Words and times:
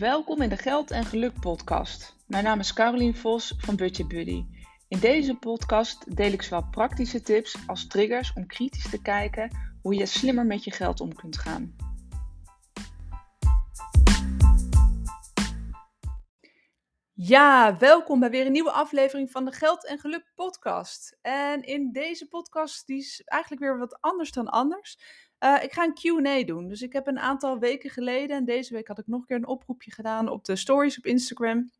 Welkom 0.00 0.42
in 0.42 0.48
de 0.48 0.56
Geld 0.56 0.90
en 0.90 1.04
Geluk 1.04 1.40
podcast. 1.40 2.16
Mijn 2.26 2.44
naam 2.44 2.58
is 2.58 2.72
Carolien 2.72 3.16
Vos 3.16 3.54
van 3.58 3.76
Budget 3.76 4.08
Buddy. 4.08 4.44
In 4.88 4.98
deze 4.98 5.34
podcast 5.34 6.16
deel 6.16 6.32
ik 6.32 6.42
zowel 6.42 6.68
praktische 6.70 7.20
tips 7.20 7.56
als 7.66 7.86
triggers 7.86 8.32
om 8.32 8.46
kritisch 8.46 8.90
te 8.90 9.02
kijken 9.02 9.50
hoe 9.82 9.94
je 9.94 10.06
slimmer 10.06 10.46
met 10.46 10.64
je 10.64 10.70
geld 10.70 11.00
om 11.00 11.14
kunt 11.14 11.38
gaan. 11.38 11.76
Ja, 17.12 17.76
welkom 17.78 18.20
bij 18.20 18.30
weer 18.30 18.46
een 18.46 18.52
nieuwe 18.52 18.72
aflevering 18.72 19.30
van 19.30 19.44
de 19.44 19.52
Geld 19.52 19.86
en 19.86 19.98
Geluk 19.98 20.32
podcast. 20.34 21.18
En 21.22 21.62
in 21.62 21.92
deze 21.92 22.28
podcast, 22.28 22.86
die 22.86 22.98
is 22.98 23.22
eigenlijk 23.24 23.62
weer 23.62 23.78
wat 23.78 24.00
anders 24.00 24.32
dan 24.32 24.48
anders. 24.48 24.98
Uh, 25.44 25.62
ik 25.62 25.72
ga 25.72 25.84
een 25.84 25.94
Q&A 25.94 26.44
doen. 26.44 26.68
Dus 26.68 26.82
ik 26.82 26.92
heb 26.92 27.06
een 27.06 27.18
aantal 27.18 27.58
weken 27.58 27.90
geleden, 27.90 28.36
en 28.36 28.44
deze 28.44 28.74
week 28.74 28.88
had 28.88 28.98
ik 28.98 29.06
nog 29.06 29.20
een 29.20 29.26
keer 29.26 29.36
een 29.36 29.46
oproepje 29.46 29.92
gedaan 29.92 30.28
op 30.28 30.44
de 30.44 30.56
stories 30.56 30.98
op 30.98 31.06
Instagram. 31.06 31.70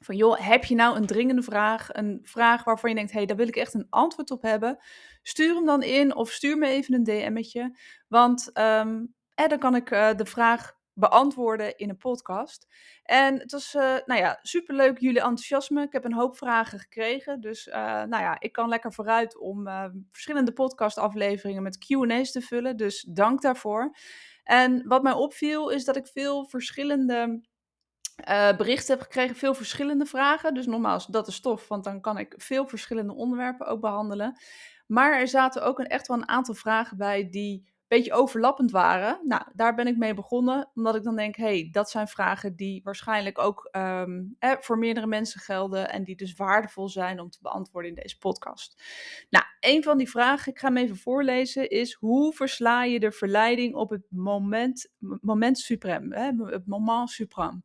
Van 0.00 0.16
joh, 0.16 0.38
heb 0.38 0.64
je 0.64 0.74
nou 0.74 0.96
een 0.96 1.06
dringende 1.06 1.42
vraag? 1.42 1.88
Een 1.92 2.20
vraag 2.22 2.64
waarvan 2.64 2.90
je 2.90 2.96
denkt, 2.96 3.10
hé, 3.10 3.16
hey, 3.16 3.26
daar 3.26 3.36
wil 3.36 3.48
ik 3.48 3.56
echt 3.56 3.74
een 3.74 3.86
antwoord 3.90 4.30
op 4.30 4.42
hebben. 4.42 4.78
Stuur 5.22 5.54
hem 5.54 5.64
dan 5.64 5.82
in 5.82 6.14
of 6.14 6.30
stuur 6.30 6.58
me 6.58 6.66
even 6.66 6.94
een 6.94 7.04
DM'tje. 7.04 7.78
Want 8.08 8.50
um, 8.58 9.14
eh, 9.34 9.48
dan 9.48 9.58
kan 9.58 9.74
ik 9.74 9.90
uh, 9.90 10.14
de 10.14 10.26
vraag 10.26 10.76
beantwoorden 10.98 11.76
in 11.76 11.88
een 11.88 11.96
podcast. 11.96 12.66
En 13.02 13.38
het 13.38 13.52
was, 13.52 13.74
uh, 13.74 13.82
nou 13.82 14.20
ja, 14.20 14.38
superleuk 14.42 14.98
jullie 14.98 15.20
enthousiasme. 15.20 15.82
Ik 15.82 15.92
heb 15.92 16.04
een 16.04 16.14
hoop 16.14 16.36
vragen 16.36 16.78
gekregen. 16.78 17.40
Dus, 17.40 17.66
uh, 17.66 17.74
nou 17.84 18.22
ja, 18.22 18.40
ik 18.40 18.52
kan 18.52 18.68
lekker 18.68 18.92
vooruit 18.92 19.38
om 19.38 19.66
uh, 19.66 19.84
verschillende 20.10 20.52
podcastafleveringen 20.52 21.62
met 21.62 21.78
Q&A's 21.78 22.32
te 22.32 22.40
vullen. 22.40 22.76
Dus 22.76 23.06
dank 23.08 23.42
daarvoor. 23.42 23.96
En 24.44 24.86
wat 24.88 25.02
mij 25.02 25.12
opviel 25.12 25.70
is 25.70 25.84
dat 25.84 25.96
ik 25.96 26.06
veel 26.06 26.46
verschillende 26.46 27.44
berichten 28.56 28.94
heb 28.94 29.04
gekregen, 29.04 29.36
veel 29.36 29.54
verschillende 29.54 30.06
vragen. 30.06 30.54
Dus 30.54 30.66
nogmaals, 30.66 31.06
dat 31.06 31.28
is 31.28 31.40
tof, 31.40 31.68
want 31.68 31.84
dan 31.84 32.00
kan 32.00 32.18
ik 32.18 32.34
veel 32.36 32.66
verschillende 32.66 33.14
onderwerpen 33.14 33.66
ook 33.66 33.80
behandelen. 33.80 34.38
Maar 34.86 35.20
er 35.20 35.28
zaten 35.28 35.62
ook 35.62 35.78
een, 35.78 35.86
echt 35.86 36.06
wel 36.06 36.16
een 36.16 36.28
aantal 36.28 36.54
vragen 36.54 36.96
bij 36.96 37.28
die 37.30 37.74
beetje 37.88 38.12
overlappend 38.12 38.70
waren. 38.70 39.20
Nou, 39.24 39.42
daar 39.54 39.74
ben 39.74 39.86
ik 39.86 39.96
mee 39.96 40.14
begonnen, 40.14 40.70
omdat 40.74 40.94
ik 40.94 41.02
dan 41.02 41.16
denk, 41.16 41.36
hey, 41.36 41.68
dat 41.70 41.90
zijn 41.90 42.08
vragen 42.08 42.56
die 42.56 42.80
waarschijnlijk 42.84 43.38
ook 43.38 43.68
um, 43.72 44.36
voor 44.38 44.78
meerdere 44.78 45.06
mensen 45.06 45.40
gelden 45.40 45.90
en 45.90 46.04
die 46.04 46.16
dus 46.16 46.34
waardevol 46.34 46.88
zijn 46.88 47.20
om 47.20 47.30
te 47.30 47.38
beantwoorden 47.42 47.90
in 47.90 47.96
deze 48.02 48.18
podcast. 48.18 48.82
Nou, 49.30 49.44
een 49.60 49.82
van 49.82 49.98
die 49.98 50.10
vragen, 50.10 50.52
ik 50.52 50.58
ga 50.58 50.66
hem 50.66 50.76
even 50.76 50.96
voorlezen, 50.96 51.70
is 51.70 51.92
hoe 51.92 52.32
versla 52.32 52.84
je 52.84 53.00
de 53.00 53.12
verleiding 53.12 53.74
op 53.74 53.90
het 53.90 54.06
moment, 54.08 54.92
moment 55.20 55.58
suprem, 55.58 56.12
hè, 56.12 56.30
het 56.36 56.66
moment 56.66 57.10
suprem. 57.10 57.64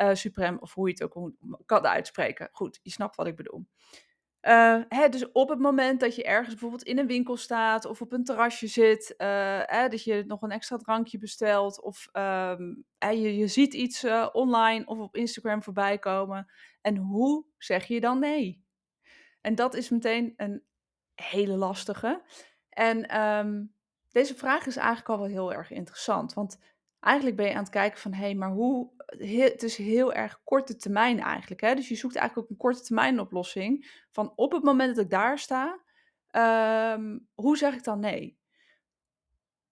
Uh, 0.00 0.14
suprem, 0.14 0.56
of 0.58 0.74
hoe 0.74 0.88
je 0.88 0.92
het 0.92 1.02
ook 1.02 1.32
kan 1.66 1.86
uitspreken. 1.86 2.48
Goed, 2.52 2.80
je 2.82 2.90
snapt 2.90 3.16
wat 3.16 3.26
ik 3.26 3.36
bedoel. 3.36 3.66
Uh, 4.46 4.80
hè, 4.88 5.08
dus 5.08 5.32
op 5.32 5.48
het 5.48 5.58
moment 5.58 6.00
dat 6.00 6.16
je 6.16 6.24
ergens 6.24 6.48
bijvoorbeeld 6.48 6.82
in 6.82 6.98
een 6.98 7.06
winkel 7.06 7.36
staat 7.36 7.84
of 7.84 8.00
op 8.00 8.12
een 8.12 8.24
terrasje 8.24 8.66
zit, 8.66 9.14
uh, 9.18 9.26
hè, 9.62 9.88
dat 9.88 10.04
je 10.04 10.24
nog 10.26 10.42
een 10.42 10.50
extra 10.50 10.76
drankje 10.76 11.18
bestelt 11.18 11.82
of 11.82 12.08
hè, 12.98 13.08
je, 13.08 13.36
je 13.36 13.46
ziet 13.46 13.74
iets 13.74 14.04
uh, 14.04 14.28
online 14.32 14.86
of 14.86 14.98
op 14.98 15.16
Instagram 15.16 15.62
voorbij 15.62 15.98
komen. 15.98 16.50
En 16.80 16.96
hoe 16.96 17.44
zeg 17.58 17.86
je 17.86 18.00
dan 18.00 18.18
nee? 18.18 18.64
En 19.40 19.54
dat 19.54 19.74
is 19.74 19.88
meteen 19.88 20.32
een 20.36 20.62
hele 21.14 21.56
lastige. 21.56 22.22
En 22.68 23.20
um, 23.20 23.74
deze 24.10 24.34
vraag 24.34 24.66
is 24.66 24.76
eigenlijk 24.76 25.08
al 25.08 25.18
wel 25.18 25.28
heel 25.28 25.52
erg 25.52 25.70
interessant, 25.70 26.34
want 26.34 26.58
eigenlijk 27.04 27.36
ben 27.36 27.46
je 27.46 27.52
aan 27.52 27.62
het 27.62 27.68
kijken 27.68 28.00
van, 28.00 28.12
hé, 28.12 28.24
hey, 28.24 28.34
maar 28.34 28.50
hoe, 28.50 28.90
het 29.18 29.62
is 29.62 29.76
heel 29.76 30.12
erg 30.12 30.40
korte 30.44 30.76
termijn 30.76 31.20
eigenlijk. 31.20 31.60
Hè? 31.60 31.74
Dus 31.74 31.88
je 31.88 31.94
zoekt 31.94 32.16
eigenlijk 32.16 32.46
ook 32.46 32.52
een 32.52 32.62
korte 32.62 32.82
termijn 32.82 33.20
oplossing 33.20 34.02
van 34.10 34.32
op 34.36 34.52
het 34.52 34.62
moment 34.62 34.96
dat 34.96 35.04
ik 35.04 35.10
daar 35.10 35.38
sta, 35.38 35.80
um, 36.96 37.28
hoe 37.34 37.56
zeg 37.56 37.74
ik 37.74 37.84
dan 37.84 38.00
nee? 38.00 38.38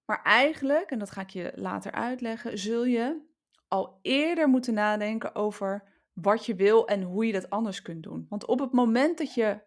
Maar 0.04 0.22
eigenlijk, 0.22 0.90
en 0.90 0.98
dat 0.98 1.10
ga 1.10 1.20
ik 1.20 1.30
je 1.30 1.52
later 1.54 1.92
uitleggen, 1.92 2.58
zul 2.58 2.84
je 2.84 3.30
al 3.68 3.98
eerder 4.02 4.48
moeten 4.48 4.74
nadenken 4.74 5.34
over 5.34 5.90
wat 6.12 6.46
je 6.46 6.54
wil 6.54 6.86
en 6.86 7.02
hoe 7.02 7.26
je 7.26 7.32
dat 7.32 7.50
anders 7.50 7.82
kunt 7.82 8.02
doen. 8.02 8.26
Want 8.28 8.46
op 8.46 8.58
het 8.58 8.72
moment 8.72 9.18
dat 9.18 9.34
je 9.34 9.60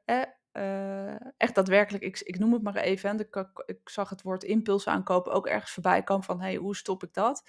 echt 1.37 1.55
daadwerkelijk, 1.55 2.03
ik, 2.03 2.19
ik 2.19 2.39
noem 2.39 2.53
het 2.53 2.61
maar 2.61 2.75
even, 2.75 3.19
ik, 3.19 3.53
ik, 3.65 3.89
zag 3.89 4.09
het 4.09 4.21
woord 4.21 4.43
impuls 4.43 4.87
aankopen 4.87 5.31
ook 5.31 5.47
ergens 5.47 5.71
voorbij 5.71 6.03
komen 6.03 6.23
van, 6.23 6.41
hey, 6.41 6.55
hoe 6.55 6.75
stop 6.75 7.03
ik 7.03 7.13
dat? 7.13 7.43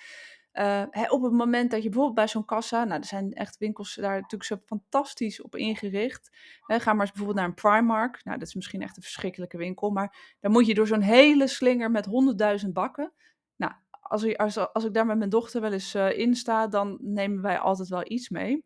Uh, 0.53 0.83
op 1.09 1.23
het 1.23 1.33
moment 1.33 1.71
dat 1.71 1.83
je 1.83 1.89
bijvoorbeeld 1.89 2.17
bij 2.17 2.29
zo'n 2.29 2.45
kassa, 2.45 2.85
nou, 2.85 3.01
er 3.01 3.07
zijn 3.07 3.33
echt 3.33 3.59
winkels 3.59 3.95
daar 3.95 4.15
natuurlijk 4.15 4.45
zo 4.45 4.57
fantastisch 4.65 5.43
op 5.43 5.57
ingericht. 5.57 6.31
Ga 6.67 6.93
maar 6.93 7.01
eens 7.01 7.11
bijvoorbeeld 7.11 7.39
naar 7.39 7.49
een 7.49 7.55
Primark. 7.55 8.25
Nou, 8.25 8.39
dat 8.39 8.49
is 8.49 8.55
misschien 8.55 8.83
echt 8.83 8.97
een 8.97 9.03
verschrikkelijke 9.03 9.57
winkel, 9.57 9.91
maar 9.91 10.37
dan 10.41 10.53
moet 10.53 10.67
je 10.67 10.75
door 10.75 10.87
zo'n 10.87 11.01
hele 11.01 11.47
slinger 11.47 11.91
met 11.91 12.07
honderdduizend 12.07 12.73
bakken. 12.73 13.13
Nou, 13.57 13.73
als, 14.01 14.37
als, 14.37 14.73
als 14.73 14.85
ik 14.85 14.95
daar 14.95 15.07
met 15.07 15.19
mijn 15.19 15.31
dochter 15.31 15.61
wel 15.61 15.73
eens 15.73 15.95
uh, 15.95 16.19
in 16.19 16.35
sta, 16.35 16.67
dan 16.67 16.99
nemen 17.01 17.43
wij 17.43 17.59
altijd 17.59 17.89
wel 17.89 18.11
iets 18.11 18.29
mee. 18.29 18.65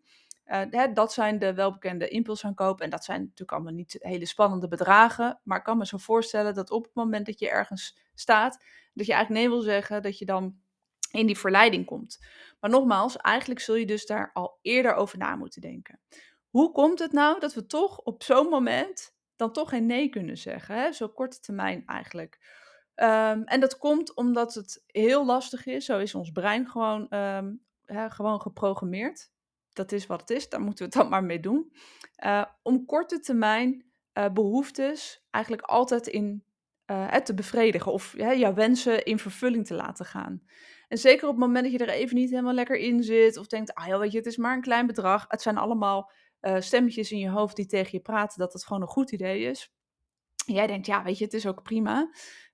Hè, 0.51 0.93
dat 0.93 1.13
zijn 1.13 1.39
de 1.39 1.55
welbekende 1.55 2.09
impulsaankopen. 2.09 2.85
En 2.85 2.91
dat 2.91 3.05
zijn 3.05 3.21
natuurlijk 3.21 3.53
allemaal 3.53 3.73
niet 3.73 3.97
hele 3.99 4.27
spannende 4.27 4.69
bedragen. 4.69 5.41
Maar 5.43 5.59
ik 5.59 5.65
kan 5.65 5.79
me 5.79 5.87
zo 5.87 5.97
voorstellen 5.97 6.55
dat 6.55 6.71
op 6.71 6.85
het 6.85 6.95
moment 6.95 7.27
dat 7.27 7.39
je 7.39 7.51
ergens 7.51 7.99
staat, 8.15 8.65
dat 8.95 9.07
je 9.07 9.13
eigenlijk 9.13 9.43
nee 9.45 9.55
wil 9.55 9.63
zeggen 9.63 10.03
dat 10.03 10.19
je 10.19 10.25
dan 10.25 10.59
in 11.11 11.27
die 11.27 11.39
verleiding 11.39 11.87
komt. 11.87 12.19
Maar 12.61 12.71
nogmaals, 12.71 13.17
eigenlijk 13.17 13.61
zul 13.61 13.75
je 13.75 13.87
dus 13.87 14.07
daar 14.07 14.31
al 14.33 14.59
eerder 14.63 14.95
over 14.95 15.19
na 15.19 15.37
moeten 15.37 15.61
denken. 15.61 16.01
Hoe 16.49 16.73
komt 16.73 16.99
het 16.99 17.13
nou 17.13 17.41
dat 17.41 17.55
we 17.55 17.67
toch 17.67 17.99
op 17.99 18.23
zo'n 18.23 18.49
moment 18.49 19.17
dan 19.37 19.53
toch 19.53 19.69
geen 19.69 19.87
nee 19.87 20.09
kunnen 20.09 20.37
zeggen? 20.37 20.75
Hè? 20.75 20.93
Zo 20.93 21.09
korte 21.09 21.41
termijn 21.41 21.83
eigenlijk. 21.87 22.39
Um, 22.95 23.45
en 23.45 23.61
dat 23.61 23.79
komt 23.79 24.15
omdat 24.15 24.55
het 24.55 24.83
heel 24.87 25.27
lastig 25.27 25.67
is. 25.67 25.85
Zo 25.85 25.99
is 25.99 26.15
ons 26.15 26.31
brein 26.31 26.69
gewoon, 26.69 27.15
um, 27.15 27.65
hè, 27.85 28.11
gewoon 28.11 28.41
geprogrammeerd 28.41 29.31
dat 29.81 29.93
is 29.93 30.07
wat 30.07 30.21
het 30.21 30.31
is, 30.31 30.49
daar 30.49 30.61
moeten 30.61 30.79
we 30.79 30.85
het 30.85 31.01
dan 31.01 31.11
maar 31.11 31.25
mee 31.25 31.41
doen. 31.41 31.73
Uh, 32.25 32.45
om 32.63 32.85
korte 32.87 33.21
termijn 33.21 33.85
uh, 34.15 34.29
behoeftes 34.29 35.25
eigenlijk 35.31 35.65
altijd 35.65 36.07
in 36.07 36.45
uh, 36.87 37.15
te 37.15 37.35
bevredigen 37.35 37.93
of 37.93 38.15
jouw 38.17 38.55
wensen 38.55 39.05
in 39.05 39.19
vervulling 39.19 39.67
te 39.67 39.75
laten 39.75 40.05
gaan. 40.05 40.43
En 40.89 40.99
zeker 40.99 41.29
op 41.29 41.35
het 41.35 41.45
moment 41.45 41.65
dat 41.65 41.73
je 41.73 41.87
er 41.87 41.89
even 41.89 42.17
niet 42.17 42.31
helemaal 42.31 42.53
lekker 42.53 42.77
in 42.77 43.03
zit 43.03 43.37
of 43.37 43.47
denkt, 43.47 43.75
ah 43.75 43.87
ja, 43.87 43.99
weet 43.99 44.13
je, 44.13 44.19
het 44.19 44.27
is 44.27 44.37
maar 44.37 44.55
een 44.55 44.61
klein 44.61 44.87
bedrag. 44.87 45.25
Het 45.29 45.43
zijn 45.43 45.57
allemaal 45.57 46.11
stemmetjes 46.59 47.13
in 47.13 47.19
je 47.19 47.31
hoofd 47.31 47.57
die 47.57 47.67
tegen 47.67 47.91
je 47.93 48.01
praten 48.01 48.39
dat 48.39 48.53
het 48.53 48.65
gewoon 48.65 48.83
een 48.83 48.89
goed 48.89 49.13
idee 49.13 49.43
is. 49.43 49.73
Jij 50.47 50.67
denkt, 50.67 50.87
ja, 50.87 51.03
weet 51.03 51.19
je, 51.19 51.25
het 51.25 51.35
is 51.35 51.47
ook 51.47 51.63
prima. 51.63 52.01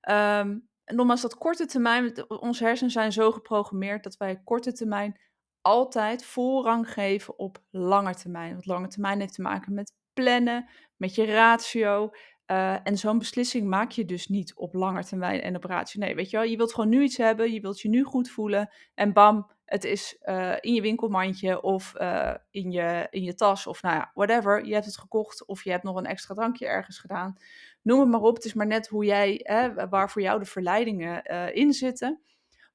Um, 0.08 0.68
en 0.84 0.96
nogmaals, 0.96 1.20
dat 1.20 1.36
korte 1.36 1.66
termijn, 1.66 2.30
onze 2.40 2.64
hersenen 2.64 2.92
zijn 2.92 3.12
zo 3.12 3.32
geprogrammeerd 3.32 4.02
dat 4.02 4.16
wij 4.16 4.40
korte 4.44 4.72
termijn 4.72 5.20
altijd 5.66 6.24
voorrang 6.24 6.92
geven 6.92 7.38
op 7.38 7.58
lange 7.70 8.14
termijn. 8.14 8.52
Want 8.52 8.66
lange 8.66 8.88
termijn 8.88 9.20
heeft 9.20 9.34
te 9.34 9.42
maken 9.42 9.74
met 9.74 9.92
plannen, 10.12 10.68
met 10.96 11.14
je 11.14 11.24
ratio. 11.24 12.10
Uh, 12.46 12.86
en 12.86 12.98
zo'n 12.98 13.18
beslissing 13.18 13.68
maak 13.68 13.90
je 13.90 14.04
dus 14.04 14.28
niet 14.28 14.54
op 14.56 14.74
lange 14.74 15.04
termijn 15.04 15.40
en 15.40 15.56
op 15.56 15.64
ratio. 15.64 16.00
Nee, 16.00 16.14
weet 16.14 16.30
je 16.30 16.36
wel, 16.36 16.46
je 16.46 16.56
wilt 16.56 16.74
gewoon 16.74 16.88
nu 16.88 17.02
iets 17.02 17.16
hebben, 17.16 17.52
je 17.52 17.60
wilt 17.60 17.80
je 17.80 17.88
nu 17.88 18.04
goed 18.04 18.30
voelen. 18.30 18.70
En 18.94 19.12
bam, 19.12 19.50
het 19.64 19.84
is 19.84 20.16
uh, 20.24 20.54
in 20.60 20.74
je 20.74 20.80
winkelmandje 20.80 21.62
of 21.62 21.94
uh, 21.96 22.34
in, 22.50 22.70
je, 22.70 23.06
in 23.10 23.22
je 23.22 23.34
tas 23.34 23.66
of 23.66 23.82
nou 23.82 23.94
ja, 23.94 24.10
whatever. 24.14 24.66
Je 24.66 24.72
hebt 24.72 24.86
het 24.86 24.98
gekocht 24.98 25.46
of 25.46 25.64
je 25.64 25.70
hebt 25.70 25.82
nog 25.82 25.96
een 25.96 26.06
extra 26.06 26.34
drankje 26.34 26.66
ergens 26.66 26.98
gedaan. 26.98 27.36
Noem 27.82 28.00
het 28.00 28.08
maar 28.08 28.20
op, 28.20 28.34
het 28.34 28.44
is 28.44 28.54
maar 28.54 28.66
net 28.66 28.88
hoe 28.88 29.04
jij, 29.04 29.46
waar 29.90 30.10
voor 30.10 30.22
jou 30.22 30.38
de 30.38 30.44
verleidingen 30.44 31.24
in 31.54 31.72
zitten 31.72 32.20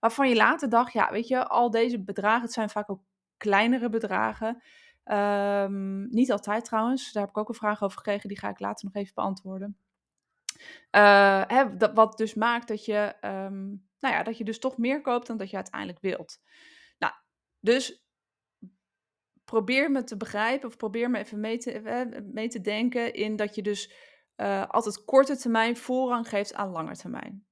waarvan 0.01 0.30
je 0.30 0.36
later 0.36 0.69
dacht, 0.69 0.94
ja, 0.94 1.12
weet 1.12 1.27
je, 1.27 1.48
al 1.48 1.71
deze 1.71 2.03
bedragen, 2.03 2.42
het 2.42 2.53
zijn 2.53 2.69
vaak 2.69 2.89
ook 2.89 3.03
kleinere 3.38 3.89
bedragen. 3.89 4.62
Um, 5.06 6.07
niet 6.09 6.31
altijd 6.31 6.65
trouwens, 6.65 7.12
daar 7.12 7.24
heb 7.24 7.31
ik 7.31 7.38
ook 7.38 7.50
een 7.50 7.56
vraag 7.56 7.83
over 7.83 7.98
gekregen, 7.98 8.27
die 8.27 8.39
ga 8.39 8.50
ik 8.50 8.59
later 8.59 8.86
nog 8.86 8.95
even 8.95 9.13
beantwoorden. 9.15 9.77
Uh, 10.92 11.44
hè, 11.48 11.77
dat, 11.77 11.94
wat 11.94 12.18
dus 12.18 12.33
maakt 12.33 12.68
dat 12.68 12.86
je, 12.86 13.15
um, 13.21 13.88
nou 14.00 14.15
ja, 14.15 14.24
dat 14.24 14.38
je 14.38 14.44
dus 14.44 14.59
toch 14.59 14.77
meer 14.77 15.01
koopt 15.01 15.27
dan 15.27 15.38
dat 15.38 15.50
je 15.50 15.56
uiteindelijk 15.56 16.00
wilt. 16.00 16.42
Nou, 16.98 17.13
dus 17.59 18.06
probeer 19.45 19.92
me 19.92 20.03
te 20.03 20.18
begrijpen 20.18 20.68
of 20.68 20.77
probeer 20.77 21.09
me 21.09 21.18
even 21.18 21.39
mee 21.39 21.57
te, 21.57 22.21
mee 22.33 22.48
te 22.48 22.62
denken 22.62 23.13
in 23.13 23.36
dat 23.36 23.56
je 23.56 23.62
dus 23.62 23.94
uh, 24.38 24.68
altijd 24.68 25.06
korte 25.06 25.38
termijn 25.38 25.77
voorrang 25.77 26.30
geeft 26.30 26.53
aan 26.53 26.69
lange 26.69 26.95
termijn. 26.95 27.45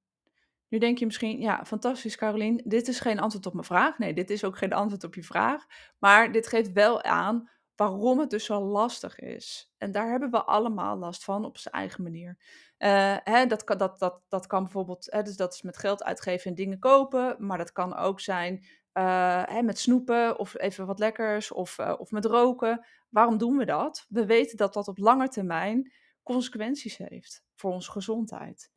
Nu 0.69 0.77
denk 0.77 0.97
je 0.97 1.05
misschien, 1.05 1.39
ja, 1.39 1.65
fantastisch 1.65 2.15
Carolien, 2.15 2.61
dit 2.65 2.87
is 2.87 2.99
geen 2.99 3.19
antwoord 3.19 3.45
op 3.45 3.53
mijn 3.53 3.65
vraag. 3.65 3.97
Nee, 3.97 4.13
dit 4.13 4.29
is 4.29 4.43
ook 4.43 4.57
geen 4.57 4.73
antwoord 4.73 5.03
op 5.03 5.15
je 5.15 5.23
vraag. 5.23 5.65
Maar 5.99 6.31
dit 6.31 6.47
geeft 6.47 6.71
wel 6.71 7.03
aan 7.03 7.49
waarom 7.75 8.19
het 8.19 8.29
dus 8.29 8.45
zo 8.45 8.61
lastig 8.61 9.19
is. 9.19 9.73
En 9.77 9.91
daar 9.91 10.09
hebben 10.09 10.31
we 10.31 10.43
allemaal 10.43 10.97
last 10.97 11.23
van 11.23 11.45
op 11.45 11.57
zijn 11.57 11.73
eigen 11.73 12.03
manier. 12.03 12.37
Uh, 12.77 13.17
hè, 13.23 13.45
dat, 13.45 13.63
kan, 13.63 13.77
dat, 13.77 13.99
dat, 13.99 14.21
dat 14.27 14.47
kan 14.47 14.63
bijvoorbeeld, 14.63 15.07
hè, 15.11 15.21
dus 15.21 15.35
dat 15.35 15.53
is 15.53 15.61
met 15.61 15.77
geld 15.77 16.03
uitgeven 16.03 16.49
en 16.49 16.55
dingen 16.55 16.79
kopen, 16.79 17.35
maar 17.39 17.57
dat 17.57 17.71
kan 17.71 17.95
ook 17.95 18.19
zijn 18.19 18.65
uh, 18.93 19.43
hè, 19.45 19.61
met 19.61 19.79
snoepen 19.79 20.39
of 20.39 20.57
even 20.57 20.85
wat 20.85 20.99
lekkers 20.99 21.51
of, 21.51 21.77
uh, 21.77 21.93
of 21.97 22.11
met 22.11 22.25
roken. 22.25 22.85
Waarom 23.09 23.37
doen 23.37 23.57
we 23.57 23.65
dat? 23.65 24.05
We 24.09 24.25
weten 24.25 24.57
dat 24.57 24.73
dat 24.73 24.87
op 24.87 24.97
lange 24.97 25.27
termijn 25.27 25.91
consequenties 26.23 26.97
heeft 26.97 27.43
voor 27.55 27.71
onze 27.71 27.91
gezondheid. 27.91 28.71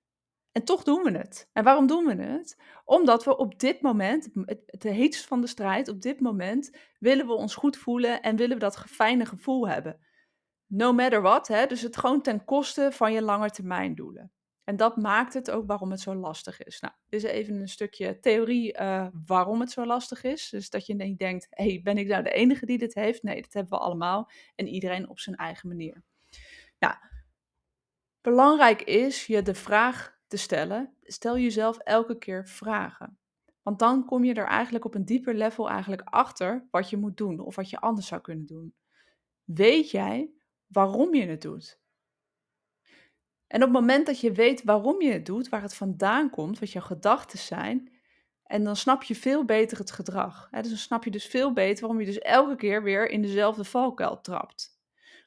En 0.52 0.64
toch 0.64 0.82
doen 0.82 1.02
we 1.02 1.18
het. 1.18 1.48
En 1.52 1.64
waarom 1.64 1.86
doen 1.86 2.04
we 2.04 2.22
het? 2.22 2.56
Omdat 2.84 3.24
we 3.24 3.36
op 3.36 3.58
dit 3.58 3.80
moment, 3.80 4.28
het, 4.34 4.62
het 4.66 4.82
heetst 4.82 5.26
van 5.26 5.40
de 5.40 5.46
strijd, 5.46 5.88
op 5.88 6.00
dit 6.00 6.20
moment 6.20 6.76
willen 6.98 7.26
we 7.26 7.32
ons 7.32 7.54
goed 7.54 7.76
voelen 7.76 8.22
en 8.22 8.36
willen 8.36 8.54
we 8.54 8.62
dat 8.62 8.78
fijne 8.78 9.26
gevoel 9.26 9.68
hebben. 9.68 10.00
No 10.66 10.92
matter 10.92 11.22
what, 11.22 11.48
hè? 11.48 11.66
dus 11.66 11.82
het 11.82 11.96
gewoon 11.96 12.22
ten 12.22 12.44
koste 12.44 12.88
van 12.92 13.12
je 13.12 13.22
langetermijndoelen. 13.22 14.32
En 14.64 14.76
dat 14.76 14.96
maakt 14.96 15.34
het 15.34 15.50
ook 15.50 15.66
waarom 15.66 15.90
het 15.90 16.00
zo 16.00 16.14
lastig 16.14 16.62
is. 16.62 16.80
Nou, 16.80 16.94
dit 17.08 17.24
is 17.24 17.30
even 17.30 17.60
een 17.60 17.68
stukje 17.68 18.20
theorie 18.20 18.80
uh, 18.80 19.06
waarom 19.26 19.60
het 19.60 19.70
zo 19.70 19.86
lastig 19.86 20.24
is. 20.24 20.48
Dus 20.48 20.70
dat 20.70 20.86
je 20.86 20.94
niet 20.94 21.18
denkt, 21.18 21.46
hey, 21.50 21.80
ben 21.82 21.98
ik 21.98 22.06
nou 22.06 22.22
de 22.22 22.30
enige 22.30 22.66
die 22.66 22.78
dit 22.78 22.94
heeft? 22.94 23.22
Nee, 23.22 23.42
dat 23.42 23.52
hebben 23.52 23.78
we 23.78 23.84
allemaal. 23.84 24.30
En 24.54 24.68
iedereen 24.68 25.08
op 25.08 25.18
zijn 25.18 25.36
eigen 25.36 25.68
manier. 25.68 26.02
Nou, 26.78 26.94
belangrijk 28.20 28.82
is 28.82 29.26
je 29.26 29.42
de 29.42 29.54
vraag 29.54 30.20
te 30.32 30.38
stellen. 30.38 30.94
Stel 31.02 31.38
jezelf 31.38 31.78
elke 31.78 32.18
keer 32.18 32.48
vragen. 32.48 33.18
Want 33.62 33.78
dan 33.78 34.04
kom 34.04 34.24
je 34.24 34.34
er 34.34 34.46
eigenlijk 34.46 34.84
op 34.84 34.94
een 34.94 35.04
dieper 35.04 35.34
level 35.34 35.68
eigenlijk 35.70 36.02
achter 36.04 36.68
wat 36.70 36.90
je 36.90 36.96
moet 36.96 37.16
doen. 37.16 37.40
Of 37.40 37.56
wat 37.56 37.70
je 37.70 37.80
anders 37.80 38.06
zou 38.06 38.20
kunnen 38.20 38.46
doen. 38.46 38.74
Weet 39.44 39.90
jij 39.90 40.30
waarom 40.66 41.14
je 41.14 41.26
het 41.26 41.42
doet? 41.42 41.80
En 43.46 43.62
op 43.62 43.72
het 43.72 43.80
moment 43.80 44.06
dat 44.06 44.20
je 44.20 44.32
weet 44.32 44.64
waarom 44.64 45.02
je 45.02 45.12
het 45.12 45.26
doet, 45.26 45.48
waar 45.48 45.62
het 45.62 45.74
vandaan 45.74 46.30
komt, 46.30 46.58
wat 46.58 46.70
jouw 46.70 46.82
gedachten 46.82 47.38
zijn, 47.38 47.92
en 48.42 48.64
dan 48.64 48.76
snap 48.76 49.02
je 49.02 49.14
veel 49.14 49.44
beter 49.44 49.78
het 49.78 49.90
gedrag. 49.90 50.48
Dus 50.50 50.68
dan 50.68 50.76
snap 50.76 51.04
je 51.04 51.10
dus 51.10 51.26
veel 51.26 51.52
beter 51.52 51.80
waarom 51.80 52.00
je 52.00 52.06
dus 52.06 52.18
elke 52.18 52.56
keer 52.56 52.82
weer 52.82 53.10
in 53.10 53.22
dezelfde 53.22 53.64
valkuil 53.64 54.20
trapt. 54.20 54.80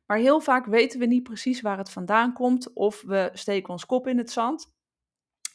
Maar 0.05 0.17
heel 0.17 0.39
vaak 0.39 0.65
weten 0.65 0.99
we 0.99 1.05
niet 1.05 1.23
precies 1.23 1.61
waar 1.61 1.77
het 1.77 1.89
vandaan 1.89 2.33
komt 2.33 2.73
of 2.73 3.01
we 3.01 3.29
steken 3.33 3.69
ons 3.69 3.85
kop 3.85 4.07
in 4.07 4.17
het 4.17 4.31
zand. 4.31 4.74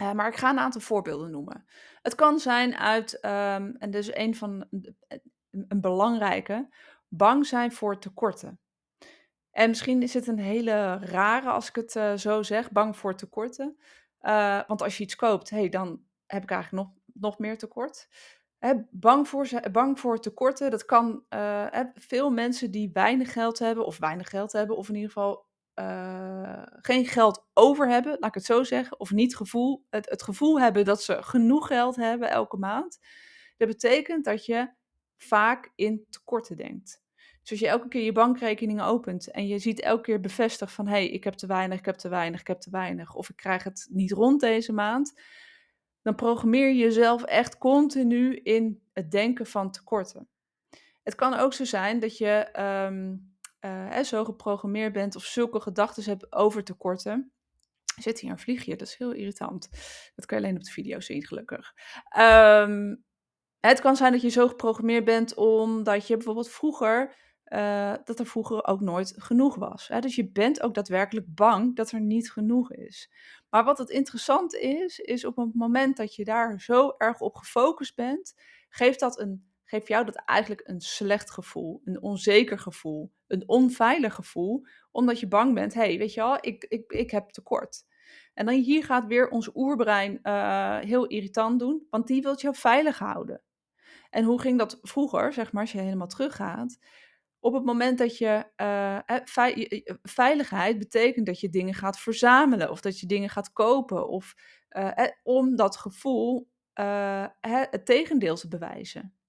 Uh, 0.03 0.13
maar 0.13 0.29
ik 0.29 0.37
ga 0.37 0.51
een 0.51 0.59
aantal 0.59 0.81
voorbeelden 0.81 1.31
noemen. 1.31 1.65
Het 2.03 2.15
kan 2.15 2.39
zijn 2.39 2.77
uit, 2.77 3.15
um, 3.15 3.77
en 3.77 3.91
dus 3.91 4.15
een 4.15 4.35
van 4.35 4.67
een 5.51 5.81
belangrijke, 5.81 6.69
bang 7.09 7.47
zijn 7.47 7.73
voor 7.73 7.99
tekorten. 7.99 8.61
En 9.51 9.69
misschien 9.69 10.03
is 10.03 10.15
het 10.15 10.27
een 10.27 10.39
hele 10.39 10.99
rare 10.99 11.51
als 11.51 11.69
ik 11.69 11.75
het 11.75 11.95
uh, 11.95 12.15
zo 12.15 12.43
zeg, 12.43 12.71
bang 12.71 12.97
voor 12.97 13.15
tekorten. 13.15 13.77
Want 14.67 14.83
als 14.83 14.97
je 14.97 15.05
iets 15.05 15.17
koopt, 15.17 15.51
hey, 15.51 15.69
dan 15.69 16.03
heb 16.27 16.43
ik 16.43 16.51
eigenlijk 16.51 16.85
nog, 16.85 16.95
nog 17.15 17.39
meer 17.39 17.59
tekort. 17.59 18.09
Bang, 18.91 19.29
voor, 19.29 19.49
bang 19.73 20.01
voor 20.01 20.21
tekorten, 20.21 20.71
dat 20.71 20.85
kan 20.85 21.25
veel 21.95 22.31
mensen 22.31 22.71
die 22.71 22.91
weinig 22.93 23.33
geld 23.33 23.59
hebben, 23.59 23.87
of 23.87 23.99
weinig 23.99 24.29
geld 24.29 24.53
hebben, 24.53 24.77
of 24.77 24.89
in 24.89 24.95
ieder 24.95 25.11
geval 25.11 25.49
geen 26.81 27.07
geld 27.07 27.47
over 27.55 27.89
hebben, 27.89 28.13
laat 28.13 28.29
ik 28.29 28.35
het 28.35 28.45
zo 28.45 28.63
zeggen, 28.63 29.01
of 29.01 29.11
niet 29.11 29.37
gevoel, 29.37 29.87
het, 29.91 30.11
het 30.11 30.23
gevoel 30.23 30.61
hebben 30.61 30.85
dat 30.85 31.03
ze 31.03 31.23
genoeg 31.23 31.67
geld 31.67 31.97
hebben 31.97 32.31
elke 32.31 32.57
maand. 32.57 32.99
Dat 33.57 33.69
betekent 33.69 34.25
dat 34.25 34.47
je 34.47 34.71
vaak 35.17 35.73
in 35.75 36.07
tekorten 36.11 36.57
denkt. 36.57 37.03
Dus 37.41 37.51
als 37.51 37.61
je 37.61 37.69
elke 37.69 37.89
keer 37.89 38.03
je 38.03 38.13
bankrekeningen 38.13 38.85
opent 38.85 39.31
en 39.31 39.47
je 39.47 39.59
ziet 39.59 39.81
elke 39.81 40.03
keer 40.03 40.21
bevestigd 40.21 40.73
van 40.73 40.87
hé, 40.87 40.93
hey, 40.93 41.09
ik 41.09 41.25
heb 41.25 41.35
te 41.35 41.47
weinig, 41.47 41.79
ik 41.79 41.87
heb 41.87 41.97
te 41.97 42.09
weinig, 42.09 42.41
ik 42.41 42.47
heb 42.47 42.61
te 42.61 42.71
weinig, 42.71 43.15
of 43.15 43.29
ik 43.29 43.37
krijg 43.37 43.65
het 43.65 43.87
niet 43.91 44.13
rond 44.13 44.41
deze 44.41 44.73
maand, 44.73 45.21
dan 46.03 46.15
programmeer 46.15 46.69
je 46.69 46.77
jezelf 46.77 47.23
echt 47.23 47.59
continu 47.59 48.37
in 48.37 48.83
het 48.93 49.11
denken 49.11 49.47
van 49.47 49.71
tekorten. 49.71 50.29
Het 51.03 51.15
kan 51.15 51.35
ook 51.35 51.53
zo 51.53 51.65
zijn 51.65 52.01
dat 52.01 52.19
je 52.19 52.61
um, 52.87 53.30
uh, 53.61 53.99
zo 53.99 54.25
geprogrammeerd 54.25 54.93
bent 54.93 55.17
of 55.17 55.25
zulke 55.25 55.61
gedachten 55.61 56.05
hebt 56.05 56.33
over 56.33 56.65
tekorten. 56.65 57.33
Zit 57.97 58.21
hier 58.21 58.31
een 58.31 58.39
vliegje, 58.39 58.77
dat 58.77 58.87
is 58.87 58.97
heel 58.97 59.13
irritant. 59.13 59.69
Dat 60.15 60.27
kan 60.27 60.39
je 60.39 60.45
alleen 60.45 60.57
op 60.57 60.65
de 60.65 60.71
video 60.71 61.01
zien, 61.01 61.27
gelukkig. 61.27 61.75
Um, 62.19 63.05
het 63.61 63.81
kan 63.81 63.97
zijn 63.97 64.13
dat 64.13 64.21
je 64.21 64.29
zo 64.29 64.49
geprogrammeerd 64.49 65.05
bent 65.05 65.35
omdat 65.35 66.07
je 66.07 66.17
bijvoorbeeld 66.17 66.51
vroeger 66.51 67.15
uh, 67.51 67.95
dat 68.05 68.19
er 68.19 68.27
vroeger 68.27 68.67
ook 68.67 68.81
nooit 68.81 69.15
genoeg 69.17 69.55
was. 69.55 69.89
Hè? 69.89 70.01
Dus 70.01 70.15
je 70.15 70.31
bent 70.31 70.63
ook 70.63 70.75
daadwerkelijk 70.75 71.35
bang 71.35 71.77
dat 71.77 71.91
er 71.91 72.01
niet 72.01 72.33
genoeg 72.33 72.73
is. 72.73 73.11
Maar 73.49 73.65
wat 73.65 73.79
het 73.79 73.91
interessant 73.91 74.55
is, 74.55 74.99
is 74.99 75.25
op 75.25 75.37
het 75.37 75.55
moment 75.55 75.97
dat 75.97 76.15
je 76.15 76.25
daar 76.25 76.61
zo 76.61 76.95
erg 76.99 77.21
op 77.21 77.37
gefocust 77.37 77.95
bent, 77.95 78.35
geeft 78.69 79.01
dat 79.01 79.19
een, 79.19 79.51
geeft 79.65 79.89
jou 79.89 80.05
dat 80.05 80.15
eigenlijk 80.15 80.61
een 80.65 80.81
slecht 80.81 81.31
gevoel, 81.31 81.81
een 81.85 82.03
onzeker 82.03 82.59
gevoel, 82.59 83.13
een 83.31 83.49
onveilig 83.49 84.15
gevoel, 84.15 84.67
omdat 84.91 85.21
je 85.21 85.29
bang 85.29 85.55
bent, 85.55 85.75
hé, 85.75 85.81
hey, 85.81 85.99
weet 85.99 86.15
je 86.15 86.21
wel, 86.21 86.39
ik, 86.41 86.65
ik, 86.65 86.93
ik 86.93 87.11
heb 87.11 87.31
tekort. 87.31 87.85
En 88.35 88.47
dan 88.47 88.55
hier 88.55 88.85
gaat 88.85 89.07
weer 89.07 89.29
ons 89.29 89.51
oerbrein 89.55 90.19
uh, 90.23 90.79
heel 90.79 91.07
irritant 91.07 91.59
doen, 91.59 91.87
want 91.91 92.07
die 92.07 92.23
wil 92.23 92.37
jou 92.37 92.55
veilig 92.55 92.99
houden. 92.99 93.43
En 94.11 94.25
hoe 94.25 94.41
ging 94.41 94.59
dat 94.59 94.79
vroeger, 94.83 95.33
zeg 95.33 95.53
maar, 95.53 95.63
als 95.63 95.73
je 95.73 95.81
helemaal 95.81 96.07
teruggaat? 96.07 96.79
op 97.41 97.53
het 97.53 97.65
moment 97.65 97.99
dat 97.99 98.19
je 98.19 98.45
uh, 98.57 99.19
veiligheid 100.03 100.79
betekent 100.79 101.27
dat 101.27 101.41
je 101.41 101.49
dingen 101.49 101.75
gaat 101.75 102.01
verzamelen 102.01 102.71
of 102.71 102.81
dat 102.81 103.01
je 103.01 103.07
dingen 103.07 103.29
gaat 103.29 103.53
kopen 103.53 104.09
of 104.09 104.35
om 105.23 105.57
dat 105.57 105.77
gevoel 105.77 106.49
het 107.41 107.85
tegendeel 107.85 108.37
te 108.37 108.49
bewijzen. 108.49 109.20